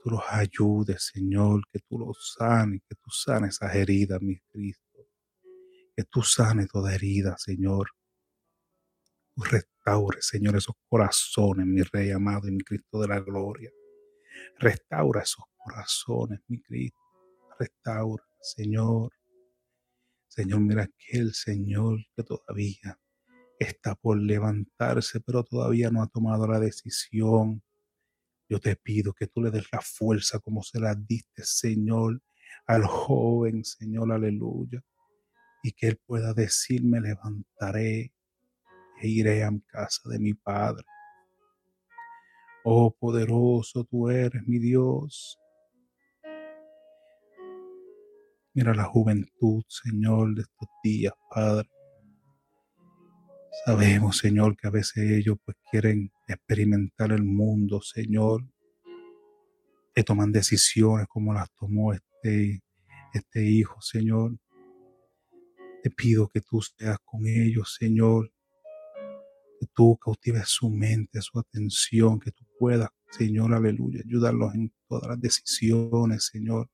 tú 0.00 0.10
los 0.10 0.22
ayudes, 0.28 1.10
Señor, 1.12 1.62
que 1.72 1.80
tú 1.80 1.98
los 1.98 2.34
sanes, 2.38 2.82
que 2.88 2.94
tú 2.94 3.10
sanes 3.10 3.56
esas 3.56 3.74
heridas, 3.74 4.22
mi 4.22 4.38
Cristo. 4.48 5.08
Que 5.96 6.04
tú 6.04 6.22
sanes 6.22 6.68
toda 6.68 6.94
herida, 6.94 7.36
Señor. 7.36 7.88
Restaure, 9.36 10.20
Señor, 10.20 10.56
esos 10.56 10.74
corazones, 10.88 11.66
mi 11.66 11.82
Rey 11.82 12.10
amado 12.10 12.48
y 12.48 12.52
mi 12.52 12.62
Cristo 12.62 13.00
de 13.00 13.08
la 13.08 13.20
gloria. 13.20 13.70
Restaura 14.58 15.22
esos 15.22 15.44
corazones, 15.56 16.40
mi 16.48 16.60
Cristo. 16.60 16.98
Restaura, 17.58 18.24
Señor. 18.40 19.12
Señor, 20.28 20.60
mira 20.60 20.84
aquel 20.84 21.34
Señor 21.34 21.98
que 22.16 22.22
todavía 22.22 22.98
está 23.58 23.94
por 23.94 24.18
levantarse, 24.18 25.20
pero 25.20 25.44
todavía 25.44 25.90
no 25.90 26.02
ha 26.02 26.06
tomado 26.06 26.46
la 26.46 26.58
decisión. 26.58 27.62
Yo 28.48 28.60
te 28.60 28.76
pido 28.76 29.12
que 29.12 29.26
tú 29.26 29.42
le 29.42 29.50
des 29.50 29.66
la 29.72 29.80
fuerza 29.80 30.38
como 30.38 30.62
se 30.62 30.80
la 30.80 30.94
diste, 30.94 31.44
Señor, 31.44 32.22
al 32.66 32.84
joven, 32.84 33.64
Señor, 33.64 34.12
aleluya. 34.12 34.82
Y 35.62 35.72
que 35.72 35.88
él 35.88 36.00
pueda 36.04 36.34
decir, 36.34 36.82
me 36.84 37.00
levantaré 37.00 38.12
iré 39.08 39.44
a 39.44 39.50
mi 39.50 39.60
casa 39.62 40.08
de 40.08 40.18
mi 40.18 40.34
Padre. 40.34 40.84
Oh 42.64 42.90
poderoso 42.90 43.84
tú 43.84 44.08
eres, 44.08 44.46
mi 44.46 44.58
Dios. 44.58 45.38
Mira 48.54 48.74
la 48.74 48.84
juventud, 48.84 49.62
Señor, 49.66 50.34
de 50.34 50.42
estos 50.42 50.68
días, 50.84 51.14
Padre. 51.30 51.68
Sabemos, 53.64 54.18
Señor, 54.18 54.56
que 54.56 54.66
a 54.66 54.70
veces 54.70 55.10
ellos 55.10 55.36
pues 55.44 55.56
quieren 55.70 56.10
experimentar 56.26 57.12
el 57.12 57.22
mundo, 57.22 57.80
Señor. 57.80 58.44
Que 59.94 60.02
toman 60.02 60.32
decisiones 60.32 61.06
como 61.08 61.32
las 61.32 61.50
tomó 61.52 61.92
este, 61.92 62.62
este 63.12 63.44
hijo, 63.44 63.80
Señor. 63.80 64.36
Te 65.82 65.90
pido 65.90 66.28
que 66.28 66.40
tú 66.40 66.60
seas 66.60 66.98
con 67.04 67.26
ellos, 67.26 67.76
Señor. 67.78 68.31
Que 69.62 69.68
tú 69.72 69.96
cautives 69.96 70.48
su 70.48 70.68
mente, 70.68 71.22
su 71.22 71.38
atención, 71.38 72.18
que 72.18 72.32
tú 72.32 72.44
puedas, 72.58 72.88
Señor, 73.12 73.54
aleluya, 73.54 74.02
ayudarlos 74.04 74.52
en 74.56 74.74
todas 74.88 75.10
las 75.10 75.20
decisiones, 75.20 76.26
Señor. 76.32 76.68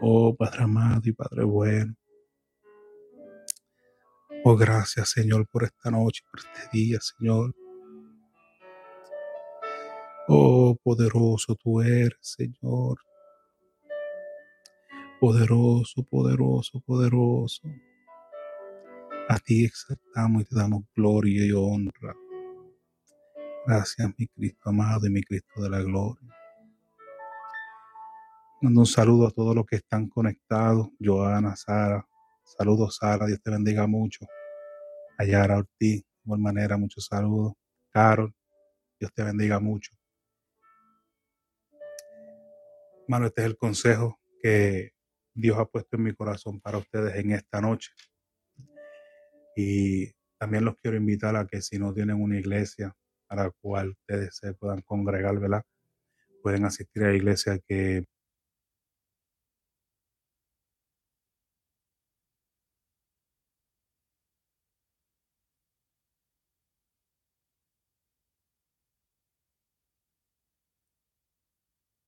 Oh 0.00 0.34
Padre 0.34 0.64
amado 0.64 1.02
y 1.04 1.12
Padre 1.12 1.44
bueno. 1.44 1.94
Oh, 4.42 4.56
gracias, 4.56 5.10
Señor, 5.10 5.46
por 5.46 5.62
esta 5.62 5.88
noche, 5.88 6.24
por 6.32 6.40
este 6.40 6.76
día, 6.76 6.98
Señor. 7.00 7.54
Oh, 10.26 10.76
poderoso 10.82 11.54
tú 11.54 11.80
eres, 11.80 12.18
Señor. 12.22 12.98
Poderoso, 15.20 16.02
poderoso, 16.02 16.80
poderoso. 16.80 17.62
A 19.30 19.38
ti 19.38 19.66
exaltamos 19.66 20.42
y 20.42 20.44
te 20.46 20.56
damos 20.56 20.84
gloria 20.96 21.44
y 21.44 21.52
honra. 21.52 22.16
Gracias, 23.66 24.08
mi 24.16 24.26
Cristo 24.26 24.70
amado 24.70 25.06
y 25.06 25.10
mi 25.10 25.22
Cristo 25.22 25.60
de 25.60 25.68
la 25.68 25.82
gloria. 25.82 26.34
Mando 28.62 28.80
un 28.80 28.86
saludo 28.86 29.26
a 29.26 29.30
todos 29.30 29.54
los 29.54 29.66
que 29.66 29.76
están 29.76 30.08
conectados. 30.08 30.88
Joana, 30.98 31.54
Sara. 31.56 32.08
Saludos, 32.42 32.96
Sara. 32.96 33.26
Dios 33.26 33.42
te 33.42 33.50
bendiga 33.50 33.86
mucho. 33.86 34.26
Ayara 35.18 35.58
Ortiz, 35.58 36.00
de 36.00 36.06
igual 36.24 36.40
manera, 36.40 36.78
muchos 36.78 37.04
saludos. 37.04 37.52
Carol, 37.90 38.34
Dios 38.98 39.12
te 39.12 39.24
bendiga 39.24 39.60
mucho. 39.60 39.92
Hermano, 43.02 43.26
este 43.26 43.42
es 43.42 43.46
el 43.46 43.58
consejo 43.58 44.18
que 44.42 44.92
Dios 45.34 45.58
ha 45.58 45.66
puesto 45.66 45.96
en 45.98 46.04
mi 46.04 46.14
corazón 46.14 46.60
para 46.60 46.78
ustedes 46.78 47.14
en 47.16 47.32
esta 47.32 47.60
noche. 47.60 47.92
Y 49.60 50.12
también 50.38 50.64
los 50.64 50.76
quiero 50.76 50.96
invitar 50.96 51.34
a 51.34 51.44
que 51.44 51.60
si 51.62 51.80
no 51.80 51.92
tienen 51.92 52.22
una 52.22 52.38
iglesia 52.38 52.94
a 53.28 53.34
la 53.34 53.50
cual 53.60 53.90
ustedes 53.90 54.36
se 54.36 54.54
puedan 54.54 54.82
congregar, 54.82 55.36
¿verdad? 55.40 55.64
Pueden 56.44 56.64
asistir 56.64 57.02
a 57.02 57.08
la 57.08 57.16
iglesia 57.16 57.58
que 57.66 58.04